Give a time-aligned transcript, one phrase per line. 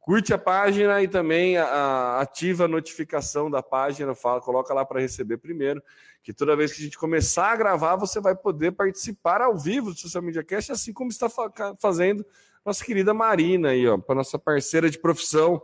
[0.00, 5.00] Curte a página e também a, ativa a notificação da página, fala, coloca lá para
[5.00, 5.80] receber primeiro,
[6.20, 9.92] que toda vez que a gente começar a gravar, você vai poder participar ao vivo
[9.92, 12.26] do Social Media Cast, assim como está fa fazendo
[12.66, 15.62] nossa querida Marina aí, ó, para nossa parceira de profissão,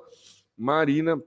[0.56, 1.20] Marina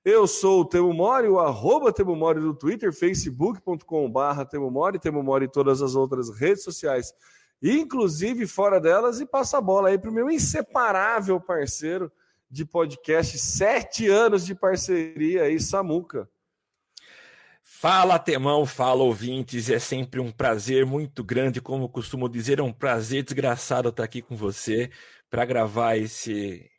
[0.02, 5.22] Eu sou o Temo Mori, o arroba Temo Mori no Twitter, facebook.com.br Temo Mori, Temo
[5.22, 7.12] Mori em todas as outras redes sociais,
[7.70, 12.12] inclusive fora delas, e passa a bola aí para o meu inseparável parceiro
[12.50, 16.28] de podcast, sete anos de parceria aí, Samuca.
[17.62, 19.70] Fala, Temão, fala, ouvintes.
[19.70, 24.22] É sempre um prazer muito grande, como costumo dizer, é um prazer desgraçado estar aqui
[24.22, 24.90] com você
[25.28, 26.70] para gravar esse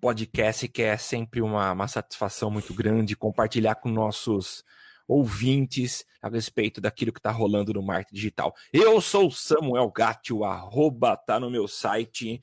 [0.00, 4.64] podcast, que é sempre uma, uma satisfação muito grande compartilhar com nossos
[5.06, 8.54] ouvintes a respeito daquilo que está rolando no marketing digital.
[8.72, 12.40] Eu sou Samuel Gatti, o arroba tá no meu site,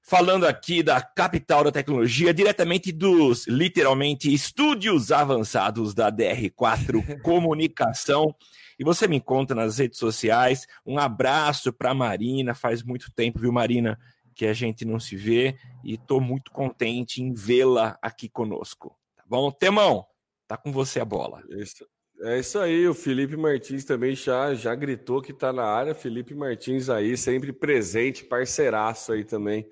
[0.00, 8.34] falando aqui da capital da tecnologia, diretamente dos, literalmente, estúdios avançados da DR4 Comunicação.
[8.78, 10.66] E você me encontra nas redes sociais.
[10.84, 13.98] Um abraço para Marina, faz muito tempo, viu, Marina?
[14.34, 18.96] que a gente não se vê e estou muito contente em vê-la aqui conosco.
[19.16, 19.50] Tá bom?
[19.50, 20.06] Temão,
[20.52, 21.42] tá com você a bola.
[21.50, 21.86] Isso,
[22.20, 25.94] é isso aí, o Felipe Martins também já, já gritou que está na área.
[25.94, 29.66] Felipe Martins aí, sempre presente, parceiraço aí também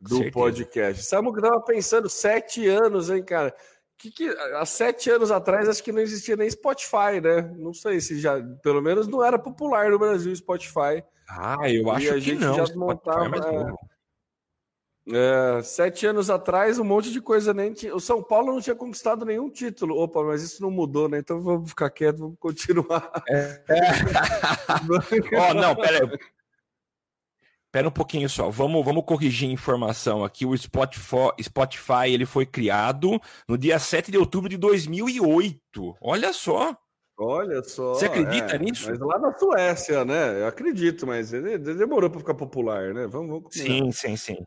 [0.00, 0.32] do Certeza.
[0.32, 1.04] podcast.
[1.04, 2.08] Sabe o que eu tava pensando?
[2.08, 3.54] Sete anos, hein, cara?
[3.96, 7.42] Que, que, há sete anos atrás acho que não existia nem Spotify, né?
[7.56, 11.02] Não sei se já, pelo menos não era popular no Brasil Spotify.
[11.28, 12.54] Ah, eu acho que não.
[12.54, 13.76] Já montava,
[15.10, 17.94] é, é, sete anos atrás, um monte de coisa nem tinha.
[17.94, 19.98] O São Paulo não tinha conquistado nenhum título.
[19.98, 21.18] Opa, mas isso não mudou, né?
[21.18, 23.10] Então vamos ficar quieto, vamos continuar.
[23.28, 23.62] É.
[25.50, 26.18] oh, não, pera aí.
[27.70, 30.46] Pera um pouquinho só, vamos, vamos corrigir a informação aqui.
[30.46, 35.96] O Spotify, Spotify ele foi criado no dia 7 de outubro de 2008.
[36.00, 36.74] Olha só.
[37.18, 37.94] Olha só.
[37.94, 38.88] Você acredita é, nisso?
[38.88, 40.40] Mas lá na Suécia, né?
[40.40, 43.06] Eu acredito, mas ele demorou para ficar popular, né?
[43.06, 44.38] Vamos, vamos Sim, sim, sim.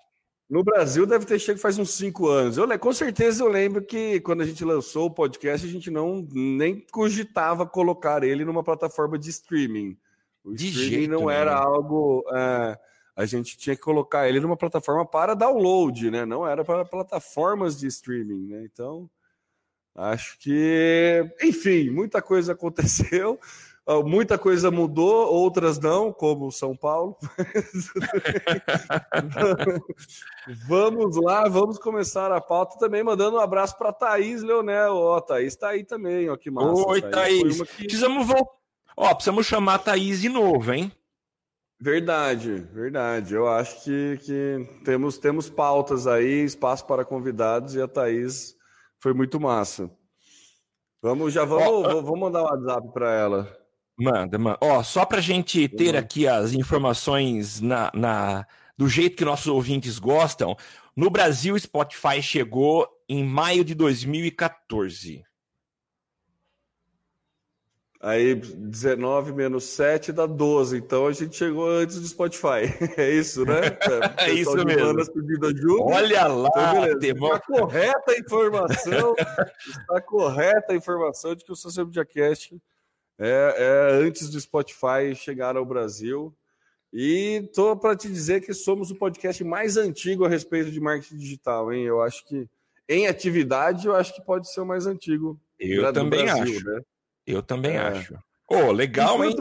[0.51, 2.57] No Brasil deve ter chegado faz uns cinco anos.
[2.57, 6.27] Eu, com certeza eu lembro que quando a gente lançou o podcast, a gente não
[6.29, 9.97] nem cogitava colocar ele numa plataforma de streaming.
[10.43, 12.25] O de streaming jeito não era algo.
[12.35, 12.77] É,
[13.15, 16.25] a gente tinha que colocar ele numa plataforma para download, né?
[16.25, 18.61] Não era para plataformas de streaming, né?
[18.65, 19.09] Então.
[19.95, 23.39] Acho que, enfim, muita coisa aconteceu,
[24.05, 27.17] muita coisa mudou, outras não, como São Paulo.
[30.67, 34.95] vamos lá, vamos começar a pauta também, mandando um abraço para Thaís Leonel.
[34.95, 36.87] Ó, Thaís está aí também, ó, que massa.
[36.87, 37.57] Oi, Thaís.
[37.57, 37.71] Thaís.
[37.71, 37.83] Que...
[37.83, 38.27] Precisamos.
[38.95, 40.91] Ó, precisamos chamar a Thaís de novo, hein?
[41.79, 43.33] Verdade, verdade.
[43.33, 48.55] Eu acho que, que temos, temos pautas aí, espaço para convidados, e a Thaís
[48.99, 49.89] foi muito massa.
[51.01, 53.60] Vamos, já vamos, oh, vamos mandar um WhatsApp para ela.
[54.01, 54.57] Manda, manda.
[54.59, 59.45] Ó, só para a gente ter aqui as informações na, na, do jeito que nossos
[59.45, 60.57] ouvintes gostam,
[60.95, 65.23] no Brasil, Spotify chegou em maio de 2014.
[68.03, 70.77] Aí 19 menos 7 dá 12.
[70.77, 72.73] Então a gente chegou antes do Spotify.
[72.97, 73.61] É isso, né?
[74.17, 74.99] É, isso mesmo.
[74.99, 75.83] Ajuda.
[75.83, 76.49] Olha lá,
[76.89, 79.15] então, Está correta a informação.
[79.69, 82.59] está correta a informação de que o Social Media Cast
[83.21, 86.35] é, é antes do Spotify chegar ao Brasil.
[86.91, 91.17] E tô para te dizer que somos o podcast mais antigo a respeito de marketing
[91.17, 91.83] digital, hein?
[91.83, 92.49] Eu acho que
[92.89, 95.39] em atividade, eu acho que pode ser o mais antigo.
[95.57, 96.65] Eu também Brasil, acho.
[96.65, 96.81] Né?
[97.25, 97.79] Eu também é.
[97.79, 98.15] acho.
[98.49, 99.33] Ô, oh, legal, hein?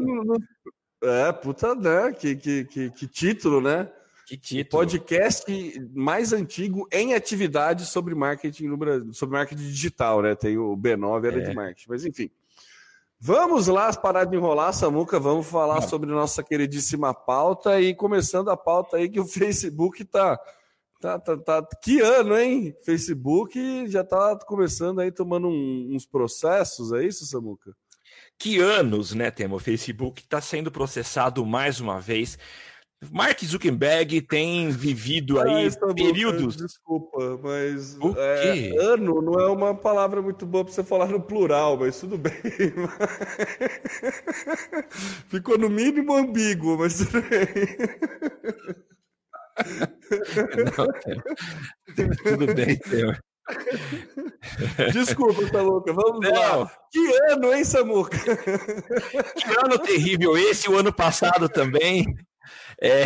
[1.02, 2.12] É, puta, né?
[2.12, 3.90] Que, que, que, que título, né?
[4.26, 4.82] Que título.
[4.82, 5.44] Podcast
[5.92, 10.36] mais antigo em atividade sobre marketing no Brasil, sobre marketing digital, né?
[10.36, 11.48] Tem o B9, era é.
[11.48, 12.30] de marketing, mas enfim.
[13.22, 18.56] Vamos lá, parar de enrolar, Samuca, vamos falar sobre nossa queridíssima pauta e começando a
[18.56, 20.40] pauta aí que o Facebook tá,
[20.98, 22.74] tá, tá, tá que ano, hein?
[22.82, 27.76] Facebook já tá começando aí tomando um, uns processos, é isso, Samuca?
[28.38, 29.56] Que anos, né, Temo?
[29.56, 32.38] O Facebook está sendo processado mais uma vez
[33.08, 36.56] Mark Zuckerberg tem vivido aí ah, períodos.
[36.56, 41.78] Desculpa, mas é, ano não é uma palavra muito boa para você falar no plural,
[41.78, 42.32] mas tudo bem.
[45.28, 47.48] Ficou no mínimo ambíguo, mas tudo bem.
[50.76, 50.86] Não,
[52.36, 52.78] tudo bem.
[54.92, 55.92] Desculpa, tá louca.
[55.92, 56.32] Vamos Não.
[56.32, 56.70] lá.
[56.90, 58.18] Que ano, hein, Samuca?
[58.18, 62.04] Que ano terrível esse, o ano passado também.
[62.80, 63.04] É...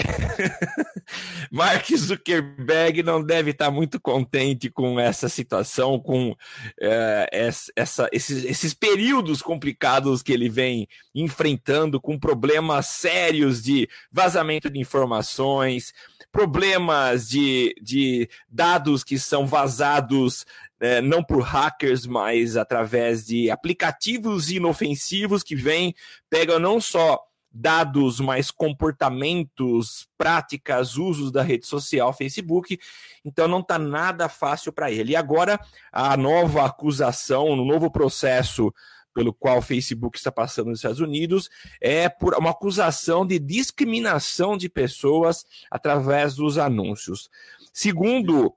[1.50, 6.35] Mark Zuckerberg não deve estar muito contente com essa situação, com
[6.81, 7.29] é,
[7.76, 14.79] essa, esses, esses períodos complicados que ele vem enfrentando, com problemas sérios de vazamento de
[14.79, 15.93] informações,
[16.32, 20.44] problemas de, de dados que são vazados
[20.81, 25.94] é, não por hackers, mas através de aplicativos inofensivos que vêm,
[26.29, 27.20] pegam não só
[27.54, 32.78] dados, mais comportamentos, práticas, usos da rede social Facebook.
[33.24, 35.12] Então não está nada fácil para ele.
[35.12, 35.60] E agora
[35.92, 38.74] a nova acusação, no novo processo
[39.14, 41.48] pelo qual o Facebook está passando nos Estados Unidos
[41.80, 47.30] é por uma acusação de discriminação de pessoas através dos anúncios.
[47.72, 48.52] Segundo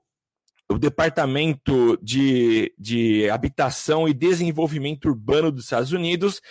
[0.68, 6.42] o Departamento de, de Habitação e Desenvolvimento Urbano dos Estados Unidos,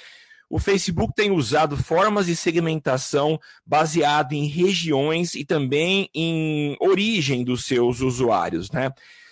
[0.49, 7.65] o Facebook tem usado formas de segmentação baseado em regiões e também em origem dos
[7.65, 8.91] seus usuários, né?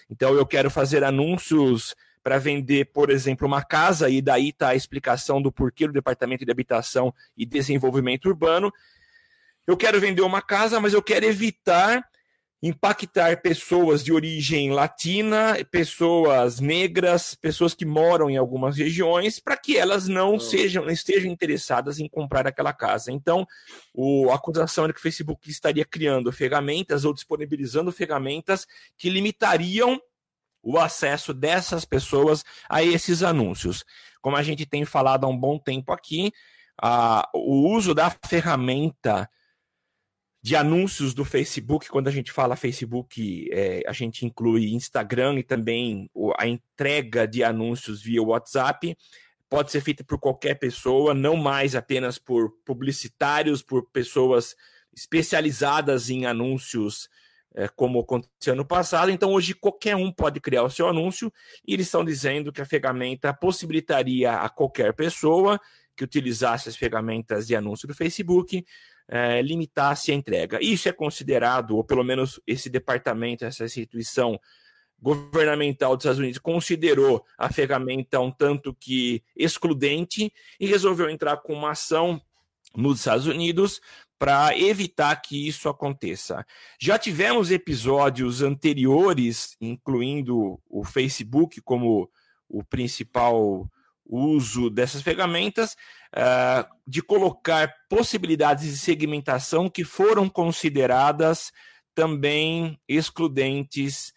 [0.09, 4.75] Então eu quero fazer anúncios para vender, por exemplo, uma casa, e daí está a
[4.75, 8.73] explicação do porquê do Departamento de Habitação e Desenvolvimento Urbano.
[9.67, 12.03] Eu quero vender uma casa, mas eu quero evitar
[12.67, 19.77] impactar pessoas de origem latina, pessoas negras, pessoas que moram em algumas regiões, para que
[19.77, 23.11] elas não sejam, estejam interessadas em comprar aquela casa.
[23.11, 23.45] Então,
[23.93, 28.65] o, a acusação é que o Facebook estaria criando ferramentas ou disponibilizando ferramentas
[28.97, 30.01] que limitariam
[30.63, 33.85] o acesso dessas pessoas a esses anúncios.
[34.19, 36.31] Como a gente tem falado há um bom tempo aqui,
[36.81, 39.29] a, o uso da ferramenta
[40.45, 45.43] de anúncios do Facebook, quando a gente fala Facebook, é, a gente inclui Instagram e
[45.43, 48.95] também a entrega de anúncios via WhatsApp.
[49.49, 54.55] Pode ser feita por qualquer pessoa, não mais apenas por publicitários, por pessoas
[54.95, 57.09] especializadas em anúncios,
[57.55, 59.09] é, como aconteceu no passado.
[59.09, 61.33] Então, hoje, qualquer um pode criar o seu anúncio,
[61.67, 65.59] e eles estão dizendo que a ferramenta possibilitaria a qualquer pessoa
[65.95, 68.63] que utilizasse as ferramentas de anúncio do Facebook
[69.07, 70.59] é, limitasse a entrega.
[70.61, 74.39] Isso é considerado, ou pelo menos esse departamento, essa instituição
[75.01, 81.53] governamental dos Estados Unidos considerou a ferramenta um tanto que excludente e resolveu entrar com
[81.53, 82.21] uma ação
[82.75, 83.81] nos Estados Unidos
[84.17, 86.45] para evitar que isso aconteça.
[86.79, 92.09] Já tivemos episódios anteriores, incluindo o Facebook como
[92.47, 93.69] o principal
[94.05, 95.75] uso dessas ferramentas,
[96.15, 101.51] uh, de colocar possibilidades de segmentação que foram consideradas
[101.93, 104.13] também excludentes,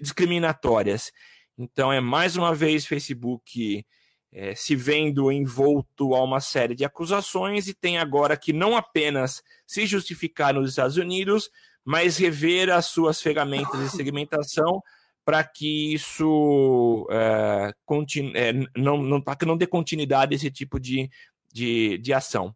[0.00, 1.12] discriminatórias.
[1.56, 3.84] Então, é mais uma vez Facebook
[4.32, 9.42] é, se vendo envolto a uma série de acusações e tem agora que não apenas
[9.66, 11.50] se justificar nos Estados Unidos,
[11.84, 14.82] mas rever as suas ferramentas de segmentação
[15.26, 20.52] para que isso é, continue, é, não, não, para que não dê continuidade a esse
[20.52, 21.10] tipo de,
[21.52, 22.54] de, de ação.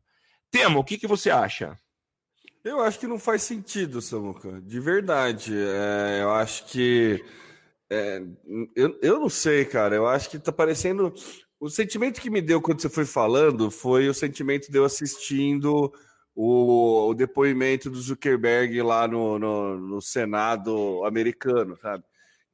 [0.52, 1.76] Temo, o que, que você acha?
[2.62, 5.52] Eu acho que não faz sentido, Samuca, de verdade.
[5.52, 7.24] É, eu acho que.
[7.90, 8.22] É,
[8.76, 9.96] eu, eu não sei, cara.
[9.96, 11.12] Eu acho que tá parecendo.
[11.58, 15.92] O sentimento que me deu quando você foi falando foi o sentimento de eu assistindo
[16.36, 22.04] o, o depoimento do Zuckerberg lá no, no, no, Senado americano, sabe?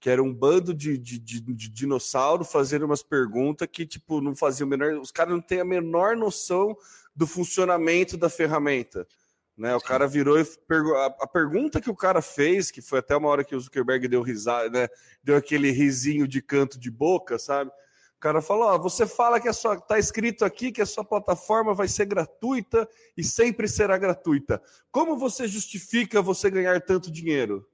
[0.07, 4.37] Que era um bando de, de, de, de dinossauro fazendo umas perguntas que, tipo, não
[4.37, 4.93] faziam menor.
[5.01, 6.77] Os caras não têm a menor noção
[7.13, 9.05] do funcionamento da ferramenta.
[9.59, 10.47] Né, o cara virou e
[10.95, 14.23] a pergunta que o cara fez, que foi até uma hora que o Zuckerberg deu
[14.23, 14.89] risada, né,
[15.25, 17.73] deu aquele risinho de canto de boca, sabe?
[18.17, 21.05] O cara falou: ó, você fala que a sua tá escrito aqui que a sua
[21.05, 24.63] plataforma vai ser gratuita e sempre será gratuita.
[24.93, 27.69] Como você justifica você ganhar tanto dinheiro?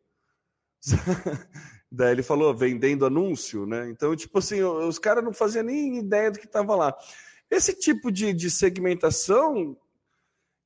[1.94, 3.90] Daí ele falou, vendendo anúncio, né?
[3.90, 6.96] Então, tipo assim, os caras não faziam nem ideia do que estava lá.
[7.50, 9.76] Esse tipo de, de segmentação,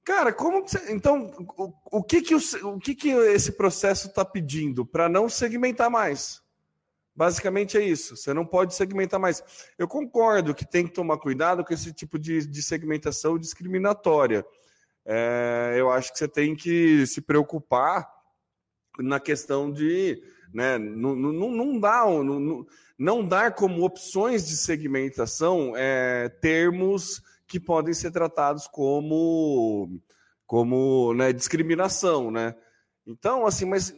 [0.04, 4.86] cara, como então o, o, que que o, o que que esse processo está pedindo
[4.86, 6.40] para não segmentar mais?
[7.12, 8.16] Basicamente é isso.
[8.16, 9.42] Você não pode segmentar mais.
[9.76, 14.46] Eu concordo que tem que tomar cuidado com esse tipo de, de segmentação discriminatória.
[15.04, 18.08] É, eu acho que você tem que se preocupar
[19.00, 20.22] na questão de
[20.52, 22.66] né, não, não, não, dá, não,
[22.98, 30.00] não dar como opções de segmentação é, termos que podem ser tratados como,
[30.46, 32.54] como né, discriminação, né?
[33.06, 33.94] Então, assim, mas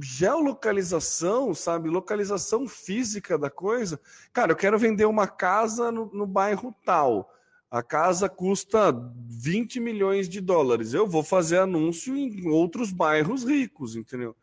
[0.00, 1.88] geolocalização, sabe?
[1.88, 4.00] Localização física da coisa.
[4.32, 7.30] Cara, eu quero vender uma casa no, no bairro tal.
[7.70, 8.94] A casa custa
[9.28, 10.94] 20 milhões de dólares.
[10.94, 14.34] Eu vou fazer anúncio em outros bairros ricos, entendeu?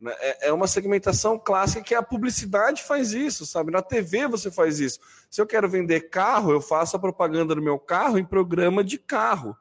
[0.00, 3.70] Né, é, é uma segmentação clássica que a publicidade faz isso, sabe?
[3.72, 5.00] Na TV você faz isso.
[5.30, 8.98] Se eu quero vender carro, eu faço a propaganda do meu carro em programa de
[8.98, 9.56] carro.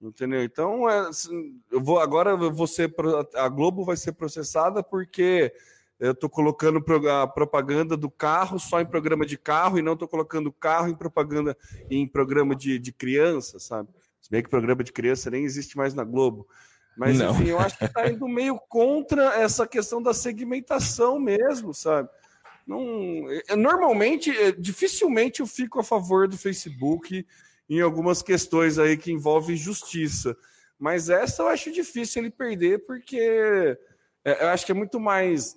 [0.00, 0.42] Entendeu?
[0.42, 2.92] Então, é, assim, eu vou agora você
[3.34, 5.52] a Globo vai ser processada porque
[5.98, 10.06] eu estou colocando a propaganda do carro só em programa de carro e não estou
[10.06, 11.56] colocando carro em propaganda
[11.90, 13.88] em programa de, de criança, sabe?
[14.20, 16.46] Se bem que programa de criança nem existe mais na Globo.
[16.96, 17.32] Mas, não.
[17.32, 22.08] enfim, eu acho que está indo meio contra essa questão da segmentação mesmo, sabe?
[22.66, 23.26] Não,
[23.56, 27.24] normalmente, é, dificilmente eu fico a favor do Facebook
[27.68, 30.36] em algumas questões aí que envolvem justiça.
[30.78, 33.78] Mas essa eu acho difícil ele perder, porque
[34.24, 35.56] é, eu acho que é muito mais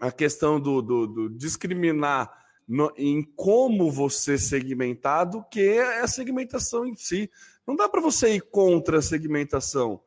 [0.00, 2.30] a questão do, do, do discriminar
[2.68, 7.30] no, em como você segmentar do que a segmentação em si.
[7.66, 10.00] Não dá para você ir contra a segmentação.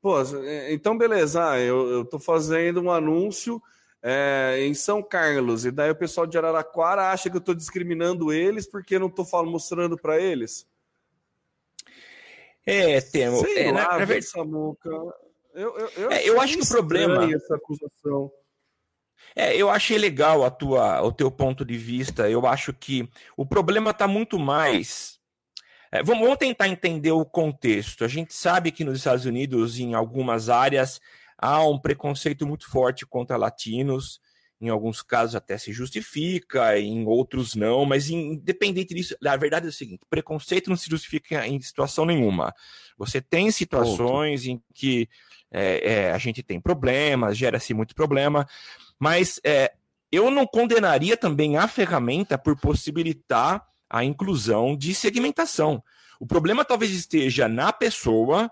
[0.00, 3.62] Pô, é, então beleza, ah, eu estou fazendo um anúncio
[4.02, 8.32] é, em São Carlos, e daí o pessoal de Araraquara acha que eu estou discriminando
[8.32, 10.66] eles porque não estou mostrando para eles.
[12.66, 13.40] É, Temo.
[13.40, 14.88] Sei é, lá, na, na verdade, Samuca.
[15.54, 17.24] Eu, eu, eu, é, eu acho que o problema.
[17.32, 18.30] Essa acusação.
[19.34, 22.28] É, eu achei legal a tua, o teu ponto de vista.
[22.28, 25.19] Eu acho que o problema está muito mais.
[25.92, 28.04] É, vamos, tentar entender o contexto.
[28.04, 31.00] A gente sabe que nos Estados Unidos, em algumas áreas,
[31.36, 34.20] há um preconceito muito forte contra latinos,
[34.60, 39.70] em alguns casos até se justifica, em outros não, mas independente disso, a verdade é
[39.70, 42.54] o seguinte: preconceito não se justifica em situação nenhuma.
[42.98, 45.08] Você tem situações em que
[45.50, 48.46] é, é, a gente tem problemas, gera-se muito problema,
[48.98, 49.72] mas é,
[50.12, 55.82] eu não condenaria também a ferramenta por possibilitar a inclusão de segmentação.
[56.20, 58.50] O problema talvez esteja na pessoa,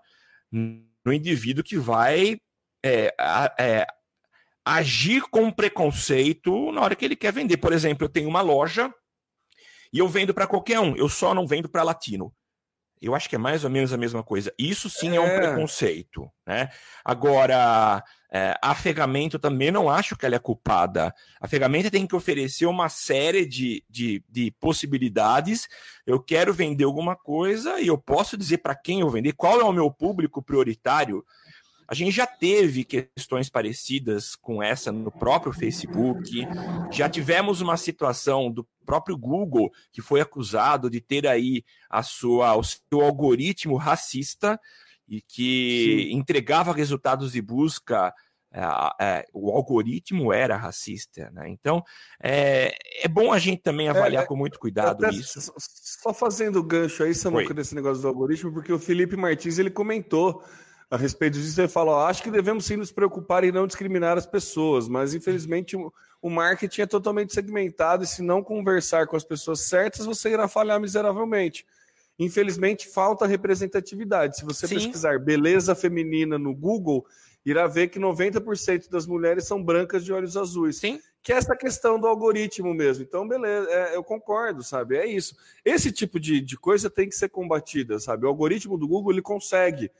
[0.51, 2.41] no indivíduo que vai
[2.85, 3.15] é,
[3.59, 3.87] é,
[4.65, 7.57] agir com preconceito na hora que ele quer vender.
[7.59, 8.93] Por exemplo, eu tenho uma loja
[9.93, 12.35] e eu vendo para qualquer um, eu só não vendo para latino.
[13.01, 14.53] Eu acho que é mais ou menos a mesma coisa.
[14.59, 16.69] Isso sim é, é um preconceito, né?
[17.05, 21.15] Agora, é, a ferramenta também não acho que ela é culpada.
[21.41, 25.67] A ferramenta tem que oferecer uma série de, de, de possibilidades.
[26.07, 29.65] Eu quero vender alguma coisa e eu posso dizer para quem eu vender, qual é
[29.65, 31.25] o meu público prioritário.
[31.91, 36.47] A gente já teve questões parecidas com essa no próprio Facebook,
[36.93, 42.55] já tivemos uma situação do próprio Google que foi acusado de ter aí a sua,
[42.57, 44.61] o seu algoritmo racista
[45.09, 46.17] e que Sim.
[46.17, 48.13] entregava resultados de busca
[48.51, 48.63] é,
[49.01, 51.49] é, o algoritmo era racista, né?
[51.51, 51.83] Então
[52.23, 55.53] é, é bom a gente também avaliar é, com muito cuidado isso.
[55.59, 60.43] Só fazendo gancho aí, Samuca, desse negócio do algoritmo, porque o Felipe Martins ele comentou
[60.91, 64.17] a respeito disso, ele fala: ó, acho que devemos sim nos preocupar em não discriminar
[64.17, 69.17] as pessoas, mas infelizmente o, o marketing é totalmente segmentado e se não conversar com
[69.17, 71.67] as pessoas certas, você irá falhar miseravelmente.
[72.19, 74.39] Infelizmente, falta representatividade.
[74.39, 74.75] Se você sim.
[74.75, 77.07] pesquisar beleza feminina no Google,
[77.47, 80.79] irá ver que 90% das mulheres são brancas de olhos azuis.
[80.79, 81.01] Sim.
[81.23, 83.05] Que é essa questão do algoritmo mesmo.
[83.05, 84.97] Então, beleza, é, eu concordo, sabe?
[84.97, 85.37] É isso.
[85.65, 88.25] Esse tipo de, de coisa tem que ser combatida, sabe?
[88.25, 89.91] O algoritmo do Google ele consegue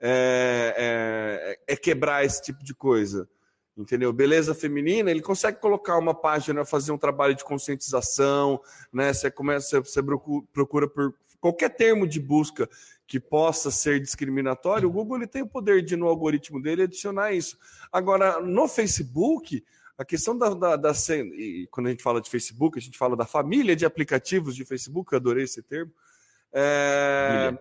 [0.00, 3.28] é, é, é quebrar esse tipo de coisa.
[3.76, 4.10] Entendeu?
[4.10, 8.58] Beleza feminina, ele consegue colocar uma página, fazer um trabalho de conscientização,
[8.90, 9.12] né?
[9.12, 10.02] Você começa, você
[10.50, 12.68] procura por qualquer termo de busca
[13.06, 17.32] que possa ser discriminatório, o Google ele tem o poder de, no algoritmo dele, adicionar
[17.32, 17.56] isso.
[17.92, 19.64] Agora, no Facebook,
[19.96, 23.16] a questão da, da, da e quando a gente fala de Facebook, a gente fala
[23.16, 25.92] da família de aplicativos de Facebook, eu adorei esse termo.
[26.52, 27.56] É,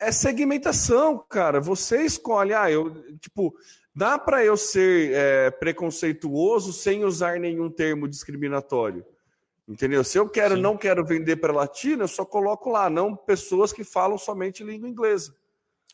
[0.00, 1.60] é segmentação, cara.
[1.60, 3.54] Você escolhe, ah, eu, tipo,
[3.94, 9.04] dá para eu ser é, preconceituoso sem usar nenhum termo discriminatório.
[9.70, 10.02] Entendeu?
[10.02, 10.62] Se eu quero, Sim.
[10.62, 14.88] não quero vender para latino, eu só coloco lá, não pessoas que falam somente língua
[14.88, 15.32] inglesa.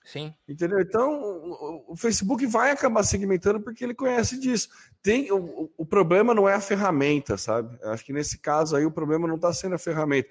[0.02, 0.32] Sim.
[0.48, 0.80] Entendeu?
[0.80, 4.70] Então, o Facebook vai acabar segmentando porque ele conhece disso.
[5.02, 7.76] Tem, o, o problema não é a ferramenta, sabe?
[7.82, 10.30] Acho que nesse caso aí o problema não está sendo a ferramenta.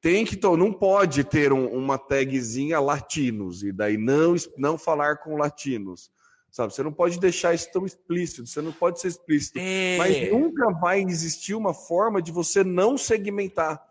[0.00, 5.36] Tem que não pode ter um, uma tagzinha latinos e daí não não falar com
[5.36, 6.12] latinos.
[6.54, 6.72] Sabe?
[6.72, 9.58] Você não pode deixar isso tão explícito, você não pode ser explícito.
[9.58, 9.96] É...
[9.98, 13.84] Mas nunca vai existir uma forma de você não segmentar.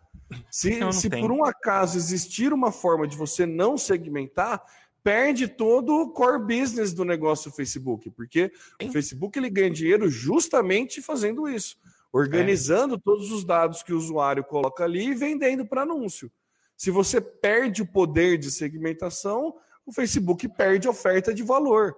[0.50, 4.63] Se, se por um acaso existir uma forma de você não segmentar,
[5.03, 8.50] perde todo o core business do negócio do Facebook, porque
[8.82, 8.88] Sim.
[8.88, 11.75] o Facebook ele ganha dinheiro justamente fazendo isso,
[12.13, 13.00] organizando é.
[13.03, 16.32] todos os dados que o usuário coloca ali e vendendo para anúncio.
[16.77, 19.53] Se você perde o poder de segmentação,
[19.86, 21.93] o Facebook perde oferta de valor.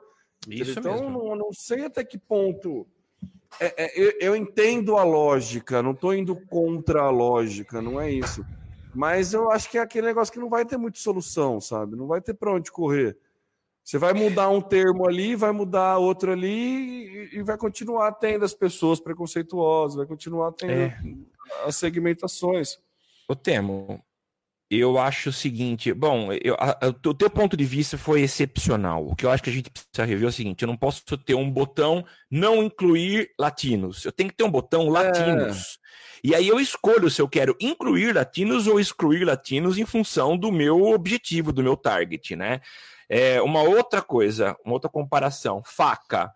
[0.49, 1.09] Isso então, mesmo.
[1.09, 2.87] Não, não sei até que ponto.
[3.59, 8.11] É, é, eu, eu, entendo a lógica, não estou indo contra a lógica, não é
[8.11, 8.45] isso.
[8.93, 11.95] Mas eu acho que é aquele negócio que não vai ter muita solução, sabe?
[11.95, 13.17] Não vai ter para onde correr.
[13.83, 18.43] Você vai mudar um termo ali, vai mudar outro ali e, e vai continuar tendo
[18.43, 20.97] as pessoas preconceituosas, vai continuar tendo é.
[21.65, 22.79] as segmentações.
[23.29, 24.03] O Temo,
[24.69, 29.07] eu acho o seguinte, bom, eu, a, a, o teu ponto de vista foi excepcional.
[29.07, 31.03] O que eu acho que a gente precisa rever é o seguinte: eu não posso
[31.17, 34.03] ter um botão não incluir latinos.
[34.05, 35.79] Eu tenho que ter um botão latinos.
[35.81, 36.27] É.
[36.27, 40.51] E aí eu escolho se eu quero incluir latinos ou excluir latinos em função do
[40.51, 42.61] meu objetivo, do meu target, né?
[43.07, 46.33] É, uma outra coisa, uma outra comparação, faca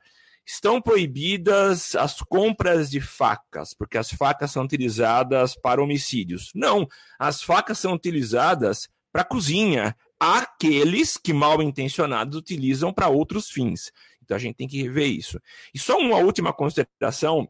[0.49, 6.49] estão proibidas as compras de facas, porque as facas são utilizadas para homicídios.
[6.55, 6.87] Não,
[7.19, 9.95] as facas são utilizadas para cozinha.
[10.19, 13.91] Aqueles que mal intencionados utilizam para outros fins.
[14.23, 15.39] Então a gente tem que rever isso.
[15.71, 17.47] E só uma última consideração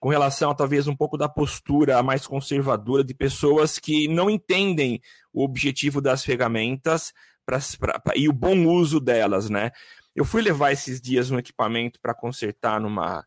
[0.00, 5.00] com relação a talvez um pouco da postura mais conservadora de pessoas que não entendem
[5.32, 7.12] o objetivo das ferramentas
[7.46, 9.70] pra, pra, pra, e o bom uso delas, né?
[10.14, 13.26] Eu fui levar esses dias um equipamento para consertar numa,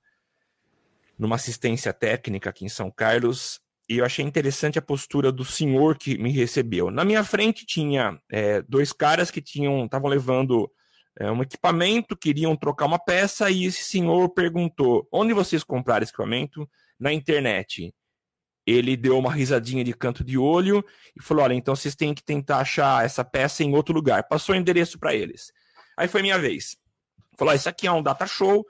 [1.17, 5.97] numa assistência técnica aqui em São Carlos e eu achei interessante a postura do senhor
[5.97, 6.89] que me recebeu.
[6.89, 10.71] Na minha frente tinha é, dois caras que tinham estavam levando
[11.19, 16.11] é, um equipamento, queriam trocar uma peça e esse senhor perguntou: onde vocês compraram esse
[16.11, 16.69] equipamento?
[16.99, 17.93] Na internet.
[18.65, 20.83] Ele deu uma risadinha de canto de olho
[21.15, 24.27] e falou: olha, então vocês têm que tentar achar essa peça em outro lugar.
[24.27, 25.51] Passou o endereço para eles.
[25.97, 26.77] Aí foi minha vez.
[27.37, 28.65] Falou: ah, Isso aqui é um data show,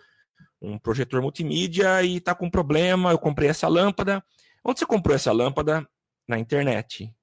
[0.62, 3.12] um projetor multimídia e tá com problema.
[3.12, 4.24] Eu comprei essa lâmpada.
[4.64, 5.88] Onde você comprou essa lâmpada?
[6.28, 7.14] Na internet.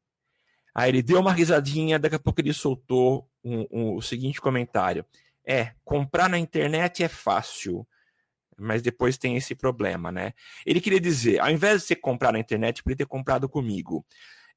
[0.74, 5.04] Aí ele deu uma risadinha, daqui a pouco ele soltou um, um, o seguinte comentário:
[5.46, 7.86] É, comprar na internet é fácil,
[8.56, 10.32] mas depois tem esse problema, né?
[10.64, 14.06] Ele queria dizer, ao invés de você comprar na internet, poderia ter comprado comigo.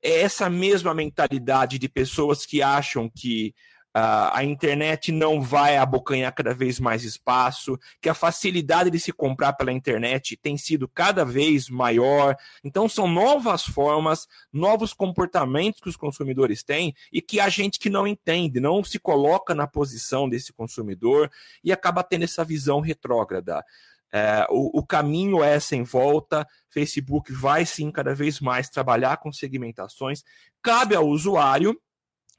[0.02, 3.56] É essa mesma mentalidade de pessoas que acham que
[3.98, 9.54] a internet não vai abocanhar cada vez mais espaço, que a facilidade de se comprar
[9.54, 12.36] pela internet tem sido cada vez maior.
[12.62, 17.90] Então, são novas formas, novos comportamentos que os consumidores têm e que a gente que
[17.90, 21.32] não entende, não se coloca na posição desse consumidor
[21.64, 23.64] e acaba tendo essa visão retrógrada.
[24.12, 26.46] É, o, o, caminho é sem volta.
[26.70, 30.22] Facebook vai sim cada vez mais trabalhar com segmentações.
[30.62, 31.80] Cabe ao usuário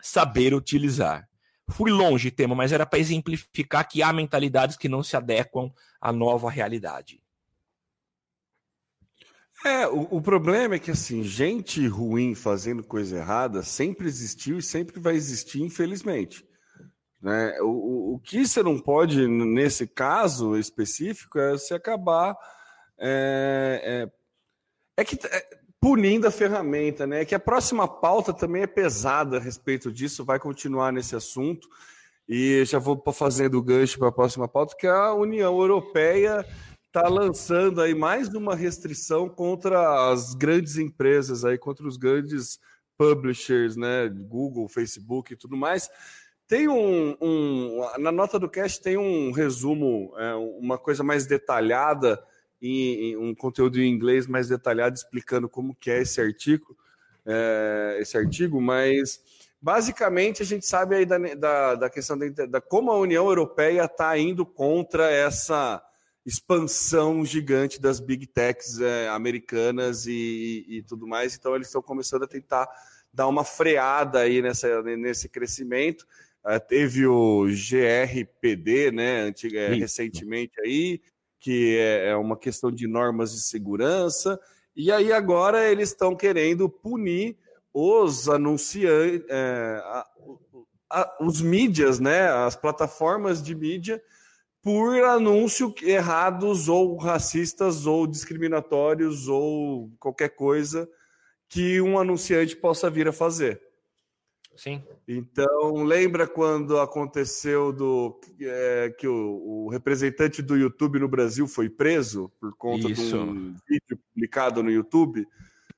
[0.03, 1.27] saber utilizar.
[1.68, 6.12] Fui longe, tema, mas era para exemplificar que há mentalidades que não se adequam à
[6.12, 7.20] nova realidade.
[9.64, 14.62] É, o, o, problema é que assim, gente ruim fazendo coisa errada sempre existiu e
[14.62, 16.46] sempre vai existir, infelizmente.
[17.20, 17.59] Né?
[17.62, 22.37] O, o que você não pode, nesse caso específico, é se acabar.
[22.98, 24.07] É,
[24.96, 27.25] é, é que é, punindo a ferramenta, né?
[27.25, 31.68] Que a próxima pauta também é pesada a respeito disso, vai continuar nesse assunto.
[32.29, 36.44] E já vou fazendo o gancho para a próxima pauta, que a União Europeia
[36.88, 42.59] está lançando aí mais uma restrição contra as grandes empresas aí, contra os grandes
[42.99, 44.09] publishers, né?
[44.09, 45.88] Google, Facebook e tudo mais.
[46.49, 52.20] Tem um, um na nota do cast tem um resumo, é, uma coisa mais detalhada
[52.61, 56.77] em, em, um conteúdo em inglês mais detalhado explicando como que é esse artigo,
[57.25, 59.21] é, esse artigo, mas
[59.61, 63.85] basicamente a gente sabe aí da, da, da questão da, da, como a União Europeia
[63.85, 65.83] está indo contra essa
[66.25, 71.37] expansão gigante das big techs é, americanas e, e, tudo mais.
[71.37, 72.69] Então eles estão começando a tentar
[73.12, 76.05] dar uma freada aí nessa, nesse crescimento.
[76.45, 81.01] Uh, teve o GRPD, né, antiga, é, recentemente aí,
[81.38, 84.38] que é, é uma questão de normas de segurança,
[84.75, 87.37] e aí agora eles estão querendo punir
[87.72, 89.83] os anunciantes, é,
[91.20, 94.03] os mídias, né, as plataformas de mídia,
[94.62, 100.88] por anúncios errados ou racistas ou discriminatórios ou qualquer coisa
[101.49, 103.61] que um anunciante possa vir a fazer.
[104.57, 104.83] Sim.
[105.07, 111.69] Então, lembra quando aconteceu do é, que o, o, representante do YouTube no Brasil foi
[111.69, 113.03] preso por conta isso.
[113.03, 115.27] de um vídeo publicado no YouTube,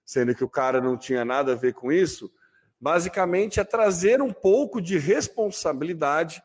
[0.04, 2.32] sendo que o cara não tinha nada a ver com isso?
[2.80, 6.40] Basicamente é trazer um pouco de responsabilidade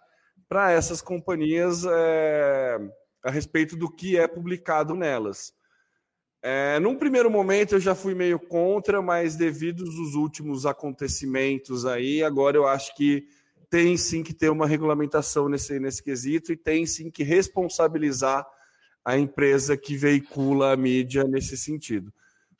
[0.50, 2.80] para essas companhias é,
[3.24, 5.54] a respeito do que é publicado nelas.
[6.46, 12.22] É, num primeiro momento eu já fui meio contra, mas devido aos últimos acontecimentos aí,
[12.22, 13.26] agora eu acho que
[13.70, 18.46] tem sim que ter uma regulamentação nesse, nesse quesito e tem sim que responsabilizar
[19.06, 22.14] a empresa que veicula a mídia nesse sentido.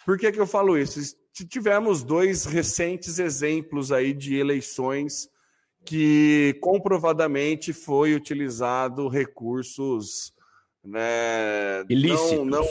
[0.06, 1.02] Por que, que eu falo isso?
[1.50, 5.30] Tivemos dois recentes exemplos aí de eleições
[5.84, 10.34] que comprovadamente foi utilizado recursos
[10.84, 12.32] né, ilícitos.
[12.32, 12.64] Não, não,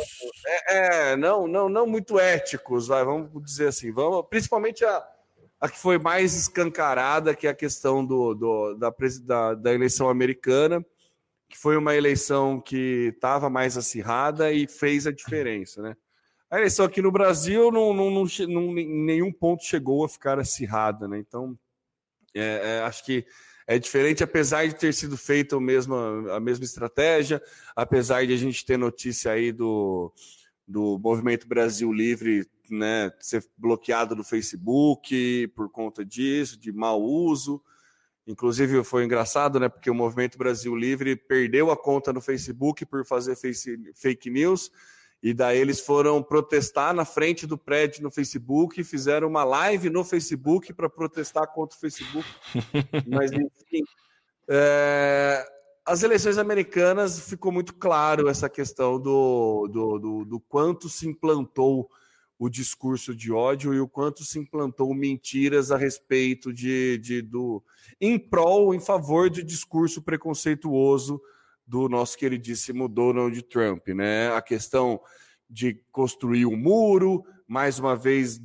[0.46, 3.90] é, é, não, não, não muito éticos, vai, vamos dizer assim.
[3.90, 5.06] Vamos, principalmente a,
[5.60, 10.08] a que foi mais escancarada, que é a questão do, do da, da, da eleição
[10.10, 10.84] americana,
[11.48, 15.96] que foi uma eleição que estava mais acirrada e fez a diferença, né?
[16.50, 20.38] A eleição aqui no Brasil não, não, não, não em nenhum ponto chegou a ficar
[20.38, 21.18] acirrada, né?
[21.18, 21.58] Então,
[22.34, 23.24] é, é, acho que
[23.66, 27.42] é diferente, apesar de ter sido feita a mesma, a mesma estratégia,
[27.76, 30.12] apesar de a gente ter notícia aí do,
[30.66, 37.62] do Movimento Brasil Livre né, ser bloqueado do Facebook por conta disso, de mau uso.
[38.26, 39.68] Inclusive foi engraçado, né?
[39.68, 44.70] Porque o Movimento Brasil Livre perdeu a conta no Facebook por fazer face, fake news
[45.22, 50.02] e daí eles foram protestar na frente do prédio no Facebook, fizeram uma live no
[50.02, 52.26] Facebook para protestar contra o Facebook.
[53.06, 53.84] Mas, enfim,
[54.48, 55.46] é,
[55.86, 61.88] as eleições americanas ficou muito claro essa questão do, do, do, do, quanto se implantou
[62.36, 67.62] o discurso de ódio e o quanto se implantou mentiras a respeito de, de do
[68.00, 71.22] em prol, em favor de discurso preconceituoso
[71.66, 74.32] do nosso queridíssimo Donald Trump, né?
[74.32, 75.00] A questão
[75.48, 78.38] de construir um muro, mais uma vez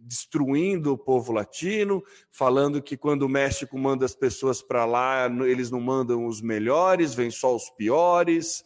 [0.00, 5.70] destruindo o povo latino, falando que quando o México manda as pessoas para lá, eles
[5.70, 8.62] não mandam os melhores, vêm só os piores.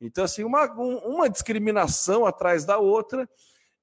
[0.00, 3.28] Então, assim, uma, uma discriminação atrás da outra.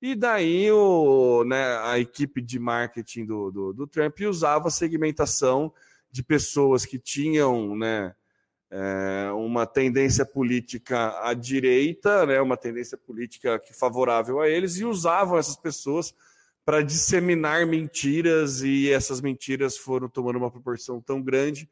[0.02, 5.72] E daí o, né, a equipe de marketing do, do, do Trump usava a segmentação
[6.10, 8.16] de pessoas que tinham né,
[8.72, 14.86] é, uma tendência política à direita, né, uma tendência política que favorável a eles, e
[14.86, 16.16] usavam essas pessoas
[16.64, 21.70] para disseminar mentiras, e essas mentiras foram tomando uma proporção tão grande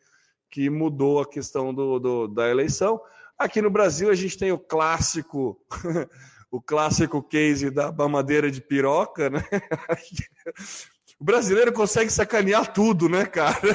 [0.50, 3.00] que mudou a questão do, do da eleição.
[3.38, 5.58] Aqui no Brasil a gente tem o clássico,
[6.52, 9.42] o clássico case da mamadeira de piroca, né?
[11.19, 13.60] O brasileiro consegue sacanear tudo, né, cara?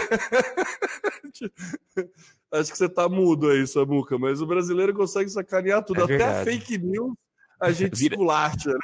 [2.51, 6.25] Acho que você tá mudo aí, Samuca, mas o brasileiro consegue sacanear tudo, é até
[6.25, 7.15] a fake news
[7.61, 8.15] a gente Vira...
[8.15, 8.71] esculacha.
[8.71, 8.79] Né?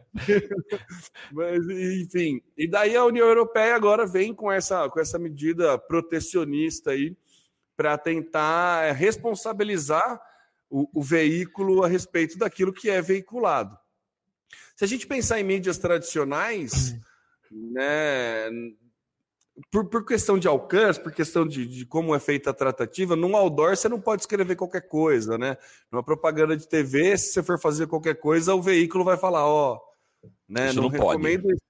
[1.32, 6.90] mas, enfim, e daí a União Europeia agora vem com essa, com essa medida protecionista
[6.90, 7.16] aí
[7.76, 10.20] para tentar responsabilizar
[10.68, 13.78] o, o veículo a respeito daquilo que é veiculado.
[14.78, 16.96] Se a gente pensar em mídias tradicionais,
[17.50, 18.48] né,
[19.72, 23.34] por, por, questão de alcance, por questão de, de, como é feita a tratativa, num
[23.34, 25.58] outdoor você não pode escrever qualquer coisa, né?
[25.90, 29.74] Numa propaganda de TV, se você for fazer qualquer coisa, o veículo vai falar, ó,
[29.74, 30.72] oh, né?
[30.72, 31.60] Não, não recomendo pode.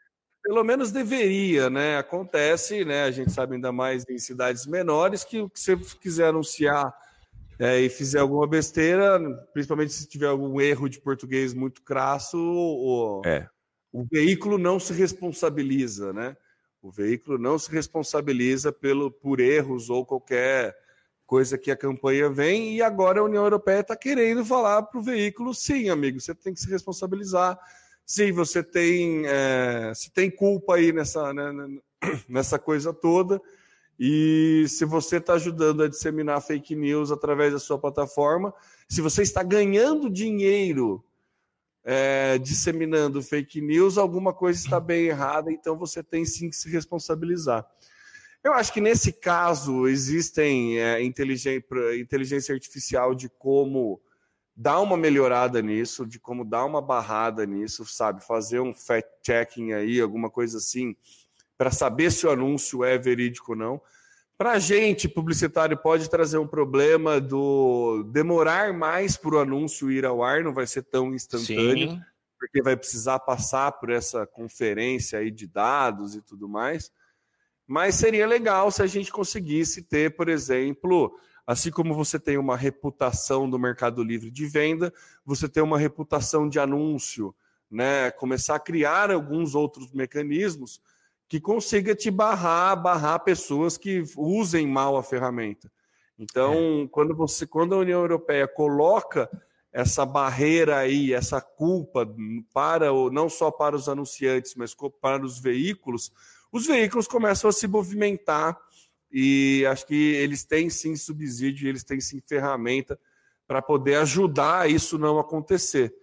[0.42, 1.96] Pelo menos deveria, né?
[1.96, 3.04] Acontece, né?
[3.04, 6.94] A gente sabe ainda mais em cidades menores que o que você quiser anunciar
[7.58, 9.18] é, e fizer alguma besteira,
[9.52, 13.48] principalmente se tiver algum erro de português muito crasso, o, é.
[13.92, 16.36] o veículo não se responsabiliza, né?
[16.80, 20.76] O veículo não se responsabiliza pelo, por erros ou qualquer
[21.26, 25.02] coisa que a campanha vem, e agora a União Europeia está querendo falar para o
[25.02, 27.58] veículo: sim, amigo, você tem que se responsabilizar.
[28.06, 31.52] Sim, você tem, é, você tem culpa aí nessa, né,
[32.26, 33.38] nessa coisa toda.
[33.98, 38.54] E se você está ajudando a disseminar fake news através da sua plataforma,
[38.88, 41.04] se você está ganhando dinheiro
[41.84, 46.70] é, disseminando fake news, alguma coisa está bem errada, então você tem sim que se
[46.70, 47.66] responsabilizar.
[48.44, 54.00] Eu acho que nesse caso existem é, inteligência, artificial de como
[54.54, 58.24] dar uma melhorada nisso, de como dar uma barrada nisso, sabe?
[58.24, 60.96] Fazer um fact-checking aí, alguma coisa assim,
[61.58, 63.82] para saber se o anúncio é verídico ou não.
[64.38, 70.06] Para a gente, publicitário, pode trazer um problema do demorar mais para o anúncio ir
[70.06, 72.00] ao ar, não vai ser tão instantâneo, Sim.
[72.38, 76.92] porque vai precisar passar por essa conferência aí de dados e tudo mais.
[77.66, 82.56] Mas seria legal se a gente conseguisse ter, por exemplo, assim como você tem uma
[82.56, 84.94] reputação do Mercado Livre de venda,
[85.24, 87.34] você tem uma reputação de anúncio,
[87.68, 88.12] né?
[88.12, 90.80] Começar a criar alguns outros mecanismos
[91.28, 95.70] que consiga te barrar, barrar pessoas que usem mal a ferramenta.
[96.18, 96.88] Então, é.
[96.90, 99.30] quando você, quando a União Europeia coloca
[99.70, 102.08] essa barreira aí, essa culpa
[102.52, 106.10] para o, não só para os anunciantes, mas para os veículos,
[106.50, 108.58] os veículos começam a se movimentar
[109.12, 112.98] e acho que eles têm sim subsídio, eles têm sim ferramenta
[113.46, 115.94] para poder ajudar isso não acontecer.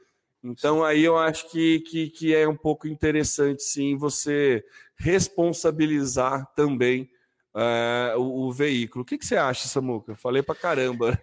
[0.45, 4.63] Então aí eu acho que, que, que é um pouco interessante sim você
[4.95, 7.09] responsabilizar também
[7.55, 9.01] uh, o, o, veículo.
[9.01, 10.15] O que, que você acha, Samuca?
[10.15, 11.19] Falei para caramba.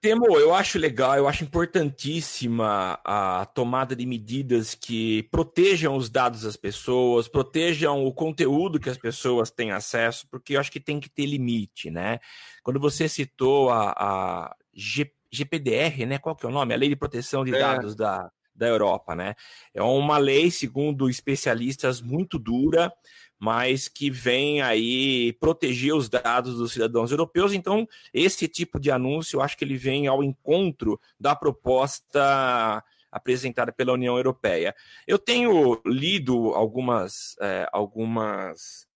[0.00, 6.42] Temo, eu acho legal, eu acho importantíssima a tomada de medidas que protejam os dados
[6.42, 11.00] das pessoas, protejam o conteúdo que as pessoas têm acesso, porque eu acho que tem
[11.00, 12.20] que ter limite, né?
[12.62, 16.18] Quando você citou a, a G, GPDR, né?
[16.18, 16.74] Qual que é o nome?
[16.74, 17.58] A Lei de Proteção de é.
[17.58, 19.34] Dados da, da Europa, né?
[19.72, 22.92] É uma lei, segundo especialistas, muito dura,
[23.38, 27.52] mas que vem aí proteger os dados dos cidadãos europeus.
[27.52, 33.72] Então, esse tipo de anúncio, eu acho que ele vem ao encontro da proposta apresentada
[33.72, 34.74] pela União Europeia.
[35.06, 38.86] Eu tenho lido algumas, é, algumas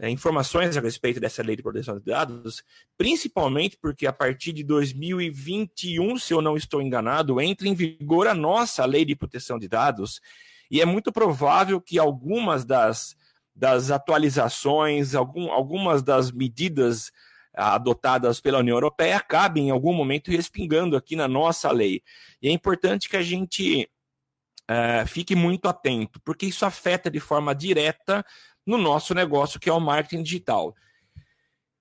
[0.00, 2.64] é, informações a respeito dessa lei de proteção de dados,
[2.96, 8.34] principalmente porque a partir de 2021, se eu não estou enganado, entra em vigor a
[8.34, 10.18] nossa lei de proteção de dados,
[10.70, 13.14] e é muito provável que algumas das,
[13.54, 17.12] das atualizações, algum, algumas das medidas
[17.52, 22.02] adotadas pela União Europeia acabem em algum momento respingando aqui na nossa lei.
[22.40, 23.90] E é importante que a gente
[24.70, 28.24] uh, fique muito atento, porque isso afeta de forma direta
[28.66, 30.74] no nosso negócio, que é o marketing digital.